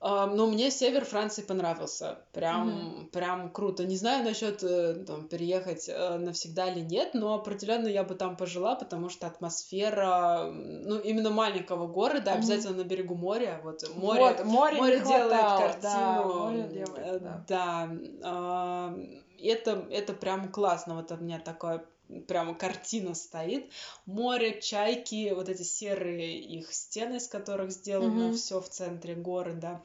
Но 0.02 0.48
мне 0.48 0.72
север 0.72 1.06
Франции 1.06 1.44
понравился. 1.44 2.18
Прям, 2.34 2.70
mm-hmm. 2.70 3.06
прям 3.12 3.52
круто. 3.52 3.86
Не 3.86 3.96
знаю 3.96 4.26
насчет 4.26 4.64
э, 4.64 4.96
там, 5.06 5.28
переехать 5.28 5.88
э, 5.88 6.18
навсегда 6.18 6.72
или 6.72 6.80
нет, 6.80 7.14
но 7.14 7.36
определенно 7.36 7.88
я 7.88 8.04
бы 8.04 8.16
там 8.16 8.36
пожила, 8.36 8.76
потому 8.76 9.10
что 9.10 9.28
атмосфера, 9.28 10.50
ну, 10.52 10.98
именно 10.98 11.30
маленького 11.30 11.86
города, 11.86 12.32
mm-hmm. 12.32 12.36
обязательно 12.36 12.78
на 12.78 12.84
берегу 12.84 13.14
моря. 13.14 13.62
Вот 13.64 13.88
море, 13.96 14.22
вот, 14.22 14.46
море, 14.46 14.78
море 14.78 15.00
делает 15.02 15.34
хватало, 15.34 15.60
картину. 15.60 15.82
Да, 15.84 16.24
море 16.24 16.64
делает, 16.64 17.06
э, 17.06 17.20
да. 17.20 17.90
да. 18.22 18.96
Это, 19.44 19.88
это 19.90 20.14
прям 20.14 20.52
классно. 20.52 20.96
Вот 20.96 21.12
у 21.12 21.18
меня 21.18 21.40
такое 21.40 21.86
прямо 22.28 22.54
картина 22.54 23.16
стоит. 23.16 23.72
Море, 24.06 24.60
чайки, 24.60 25.32
вот 25.34 25.50
эти 25.50 25.64
серые 25.64 26.40
их 26.40 26.74
стены, 26.74 27.18
из 27.18 27.28
которых 27.28 27.72
сделано 27.72 28.32
mm-hmm. 28.32 28.34
все 28.34 28.60
в 28.60 28.70
центре 28.70 29.16
города. 29.16 29.82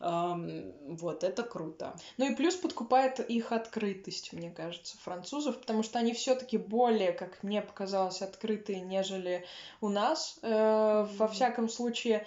Эм, 0.00 0.72
вот, 0.96 1.24
это 1.24 1.42
круто. 1.42 1.96
Ну 2.18 2.30
и 2.30 2.34
плюс 2.34 2.54
подкупает 2.54 3.20
их 3.20 3.52
открытость, 3.52 4.32
мне 4.32 4.50
кажется, 4.50 4.96
французов, 4.98 5.58
потому 5.58 5.82
что 5.82 5.98
они 5.98 6.12
все-таки 6.12 6.58
более, 6.58 7.12
как 7.12 7.42
мне 7.42 7.62
показалось, 7.62 8.22
открытые, 8.22 8.80
нежели 8.80 9.44
у 9.80 9.88
нас. 9.88 10.38
Э, 10.42 11.06
во 11.16 11.28
всяком 11.28 11.68
случае, 11.68 12.26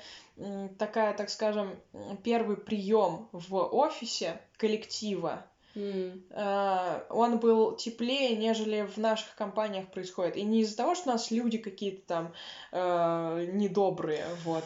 такая, 0.77 1.13
так 1.13 1.29
скажем, 1.29 1.75
первый 2.23 2.57
прием 2.57 3.29
в 3.31 3.55
офисе 3.55 4.41
коллектива 4.57 5.45
Mm. 5.75 7.05
Он 7.09 7.39
был 7.39 7.75
теплее, 7.75 8.35
нежели 8.35 8.83
в 8.83 8.97
наших 8.97 9.35
компаниях 9.35 9.89
происходит. 9.89 10.37
И 10.37 10.43
не 10.43 10.61
из-за 10.61 10.77
того, 10.77 10.93
что 10.93 11.09
у 11.09 11.13
нас 11.13 11.31
люди 11.31 11.57
какие-то 11.57 12.01
там 12.07 12.33
э, 12.71 13.47
недобрые, 13.51 14.25
вот. 14.43 14.63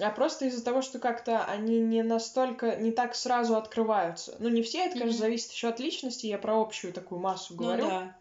А 0.00 0.10
просто 0.10 0.46
из-за 0.46 0.64
того, 0.64 0.82
что 0.82 0.98
как-то 0.98 1.44
они 1.44 1.80
не 1.80 2.02
настолько, 2.02 2.76
не 2.76 2.92
так 2.92 3.14
сразу 3.14 3.56
открываются. 3.56 4.36
Ну, 4.38 4.48
не 4.48 4.62
все, 4.62 4.86
это, 4.86 4.98
конечно, 4.98 5.18
mm-hmm. 5.18 5.20
зависит 5.20 5.52
еще 5.52 5.68
от 5.68 5.80
личности, 5.80 6.26
я 6.26 6.38
про 6.38 6.60
общую 6.60 6.92
такую 6.92 7.20
массу 7.20 7.54
ну 7.54 7.62
говорю. 7.62 7.84
Ну, 7.84 7.90
да. 7.90 8.16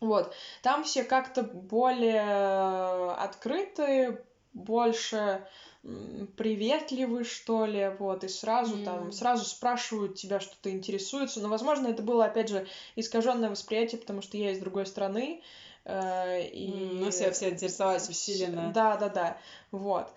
Вот. 0.00 0.34
Там 0.62 0.84
все 0.84 1.04
как-то 1.04 1.42
более 1.42 3.12
открытые, 3.12 4.22
больше 4.52 5.46
приветливы, 6.36 7.24
что 7.24 7.64
ли, 7.64 7.90
вот, 7.98 8.24
и 8.24 8.28
сразу 8.28 8.76
mm. 8.76 8.84
там, 8.84 9.12
сразу 9.12 9.44
спрашивают 9.44 10.16
тебя, 10.16 10.40
что-то 10.40 10.70
интересуется, 10.70 11.40
но, 11.40 11.48
возможно, 11.48 11.88
это 11.88 12.02
было, 12.02 12.24
опять 12.24 12.48
же, 12.48 12.66
искаженное 12.96 13.50
восприятие, 13.50 14.00
потому 14.00 14.22
что 14.22 14.36
я 14.36 14.52
из 14.52 14.58
другой 14.58 14.86
страны, 14.86 15.42
э, 15.84 16.48
и... 16.48 16.70
Mm, 16.70 16.92
ну, 17.04 17.10
все, 17.10 17.30
все 17.30 17.50
интересовались 17.50 18.08
усиленно. 18.08 18.72
Да, 18.74 18.96
да, 18.96 19.08
да, 19.08 19.38
вот. 19.70 20.10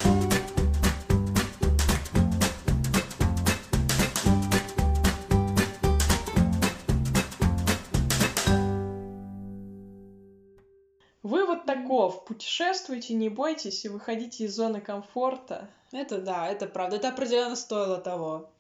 Таков. 11.65 12.25
Путешествуйте, 12.25 13.13
не 13.13 13.29
бойтесь 13.29 13.85
и 13.85 13.89
выходите 13.89 14.45
из 14.45 14.55
зоны 14.55 14.81
комфорта. 14.81 15.69
Это 15.91 16.19
да, 16.19 16.47
это 16.47 16.67
правда. 16.67 16.97
Это 16.97 17.09
определенно 17.09 17.55
стоило 17.55 17.97
того. 17.97 18.51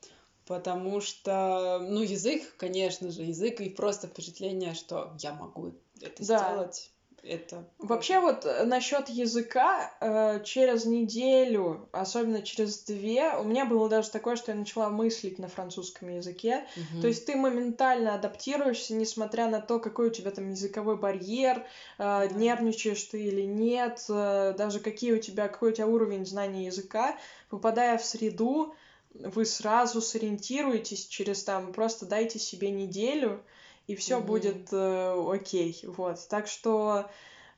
Потому 0.45 0.99
что, 0.99 1.79
ну, 1.79 2.01
язык, 2.01 2.55
конечно 2.57 3.11
же, 3.11 3.21
язык 3.21 3.61
и 3.61 3.69
просто 3.69 4.07
впечатление, 4.07 4.73
что 4.73 5.13
я 5.19 5.33
могу 5.33 5.73
это 6.01 6.25
да. 6.25 6.39
сделать 6.39 6.91
это... 7.23 7.65
Вообще 7.77 8.19
вот 8.19 8.45
э, 8.45 8.63
насчет 8.63 9.09
языка, 9.09 9.91
э, 9.99 10.43
через 10.43 10.85
неделю, 10.85 11.87
особенно 11.91 12.41
через 12.41 12.83
две, 12.83 13.35
у 13.35 13.43
меня 13.43 13.65
было 13.65 13.89
даже 13.89 14.09
такое, 14.09 14.35
что 14.35 14.51
я 14.51 14.57
начала 14.57 14.89
мыслить 14.89 15.39
на 15.39 15.47
французском 15.47 16.09
языке. 16.09 16.65
Угу. 16.75 17.01
То 17.01 17.07
есть 17.07 17.25
ты 17.25 17.35
моментально 17.35 18.15
адаптируешься, 18.15 18.93
несмотря 18.93 19.49
на 19.49 19.61
то, 19.61 19.79
какой 19.79 20.07
у 20.07 20.11
тебя 20.11 20.31
там 20.31 20.49
языковой 20.49 20.97
барьер, 20.97 21.65
э, 21.97 22.27
нервничаешь 22.33 23.03
ты 23.03 23.23
или 23.23 23.43
нет, 23.43 24.03
э, 24.09 24.53
даже 24.57 24.79
какие 24.79 25.13
у 25.13 25.19
тебя, 25.19 25.47
какой 25.47 25.71
у 25.71 25.73
тебя 25.73 25.87
уровень 25.87 26.25
знания 26.25 26.65
языка, 26.65 27.17
попадая 27.49 27.97
в 27.97 28.05
среду, 28.05 28.73
вы 29.13 29.45
сразу 29.45 30.01
сориентируетесь 30.01 31.05
через 31.07 31.43
там, 31.43 31.73
просто 31.73 32.05
дайте 32.05 32.39
себе 32.39 32.69
неделю, 32.69 33.41
и 33.89 33.95
все 33.95 34.19
mm-hmm. 34.19 34.23
будет 34.23 34.67
э, 34.71 35.25
окей. 35.33 35.79
Вот. 35.83 36.19
Так 36.29 36.47
что 36.47 37.09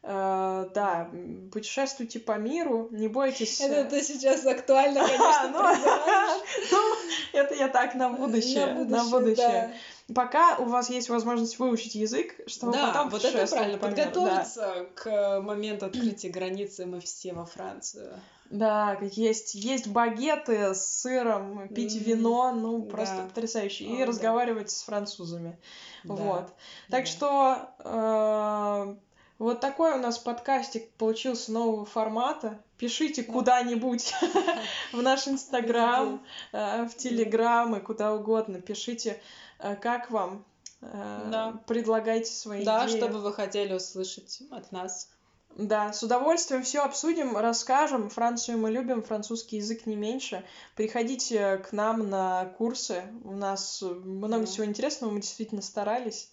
Uh, 0.04 0.68
да, 0.74 1.12
путешествуйте 1.52 2.20
по 2.20 2.36
миру, 2.40 2.88
не 2.90 3.08
бойтесь. 3.08 3.62
Это 3.62 3.88
ты 3.88 4.02
сейчас 4.02 4.44
актуально, 4.48 5.08
конечно, 5.08 5.50
ну, 5.54 5.62
ну, 6.72 6.96
это 7.34 7.54
я 7.54 7.68
так 7.68 7.94
на 7.94 8.10
будущее. 8.10 8.66
На 8.66 8.74
будущее. 8.74 8.98
На 8.98 9.10
будущее. 9.12 9.76
Пока 10.16 10.58
у 10.58 10.66
вас 10.66 10.90
есть 10.90 11.10
возможность 11.10 11.60
выучить 11.60 11.94
язык, 11.94 12.34
чтобы 12.48 12.74
да, 12.74 12.88
потом 12.88 13.10
вот 13.10 13.24
это 13.24 13.46
правильно, 13.46 13.78
подготовиться 13.78 14.88
к 14.96 15.40
моменту 15.42 15.86
открытия 15.86 16.30
границы 16.30 16.88
мы 16.88 17.00
все 17.00 17.34
во 17.34 17.46
Францию. 17.46 18.20
Да, 18.52 18.98
есть, 19.14 19.56
есть 19.56 19.88
багеты 19.88 20.76
с 20.76 20.86
сыром, 21.02 21.70
пить 21.70 21.96
mm-hmm. 21.96 22.04
вино, 22.04 22.54
ну, 22.54 22.84
просто 22.84 23.16
да. 23.16 23.24
потрясающе. 23.24 23.86
И 23.86 24.02
oh, 24.02 24.06
разговаривать 24.06 24.66
да. 24.66 24.72
с 24.72 24.84
французами. 24.84 25.58
Да. 26.04 26.14
Вот. 26.14 26.54
Так 26.90 27.06
да. 27.06 27.06
что 27.06 27.70
э, 27.80 28.96
вот 29.40 29.62
такой 29.62 29.94
у 29.94 30.00
нас 30.00 30.20
подкастик 30.20 30.92
получился 30.92 31.54
нового 31.54 31.86
формата. 31.86 32.60
Пишите 32.78 33.24
да. 33.24 33.32
куда-нибудь 33.32 34.14
в 34.92 35.02
наш 35.02 35.30
Инстаграм, 35.30 36.22
э, 36.52 36.86
в 36.88 36.96
Телеграм 36.98 37.74
и 37.78 37.80
куда 37.80 38.14
угодно. 38.14 38.60
Пишите, 38.60 39.22
э, 39.60 39.78
как 39.78 40.12
вам. 40.12 40.44
Э, 40.82 41.28
да. 41.32 41.54
Предлагайте 41.68 42.32
свои 42.32 42.66
да, 42.66 42.86
идеи. 42.86 43.00
Да, 43.00 43.06
что 43.06 43.08
бы 43.14 43.20
вы 43.22 43.34
хотели 43.34 43.74
услышать 43.74 44.44
от 44.52 44.74
нас. 44.74 45.10
Да, 45.58 45.94
с 45.94 46.02
удовольствием 46.04 46.64
все 46.64 46.82
обсудим, 46.82 47.38
расскажем. 47.38 48.10
Францию 48.10 48.58
мы 48.58 48.72
любим, 48.72 49.04
французский 49.04 49.58
язык 49.58 49.86
не 49.86 49.96
меньше. 49.96 50.44
Приходите 50.76 51.58
к 51.58 51.72
нам 51.74 52.10
на 52.10 52.46
курсы. 52.58 53.04
У 53.24 53.32
нас 53.32 53.82
много 53.82 54.40
да. 54.40 54.46
всего 54.46 54.66
интересного, 54.66 55.12
мы 55.12 55.22
действительно 55.22 55.62
старались. 55.62 56.32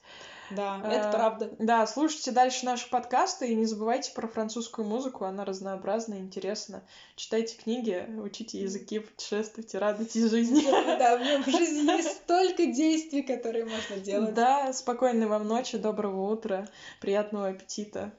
Да, 0.50 0.80
а, 0.82 0.90
это 0.90 1.10
правда. 1.10 1.50
Да, 1.58 1.86
слушайте 1.86 2.30
дальше 2.30 2.64
наши 2.64 2.88
подкасты 2.88 3.48
и 3.48 3.54
не 3.54 3.66
забывайте 3.66 4.12
про 4.12 4.26
французскую 4.26 4.86
музыку, 4.86 5.24
она 5.24 5.44
разнообразна, 5.44 6.14
интересна. 6.14 6.82
Читайте 7.16 7.56
книги, 7.56 8.08
учите 8.22 8.60
языки, 8.60 9.00
путешествуйте, 9.00 9.78
радуйтесь 9.78 10.30
жизни. 10.30 10.64
Да, 10.98 11.18
в 11.18 11.50
жизни 11.50 11.90
есть 11.96 12.22
столько 12.22 12.66
действий, 12.66 13.22
которые 13.22 13.66
можно 13.66 13.96
делать. 13.96 14.34
Да, 14.34 14.72
спокойной 14.72 15.26
вам 15.26 15.46
ночи, 15.46 15.76
доброго 15.76 16.32
утра, 16.32 16.66
приятного 17.00 17.48
аппетита 17.48 18.12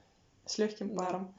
с 0.49 0.57
легким 0.57 0.95
паром. 0.95 1.31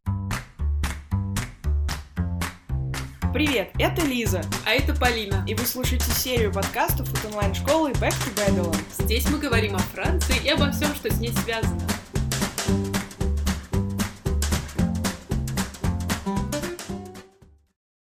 Привет, 3.32 3.70
это 3.78 4.02
Лиза. 4.02 4.40
А 4.64 4.70
это 4.70 4.94
Полина. 4.94 5.44
И 5.48 5.54
вы 5.54 5.64
слушаете 5.64 6.10
серию 6.12 6.52
подкастов 6.52 7.12
от 7.12 7.24
онлайн-школы 7.26 7.90
Back 7.92 8.14
to 8.14 8.34
Babylon. 8.36 8.76
Здесь 9.02 9.28
мы 9.28 9.38
говорим 9.38 9.74
о 9.74 9.78
Франции 9.78 10.36
и 10.44 10.48
обо 10.50 10.70
всем, 10.70 10.94
что 10.94 11.10
с 11.10 11.18
ней 11.18 11.32
связано. 11.32 11.80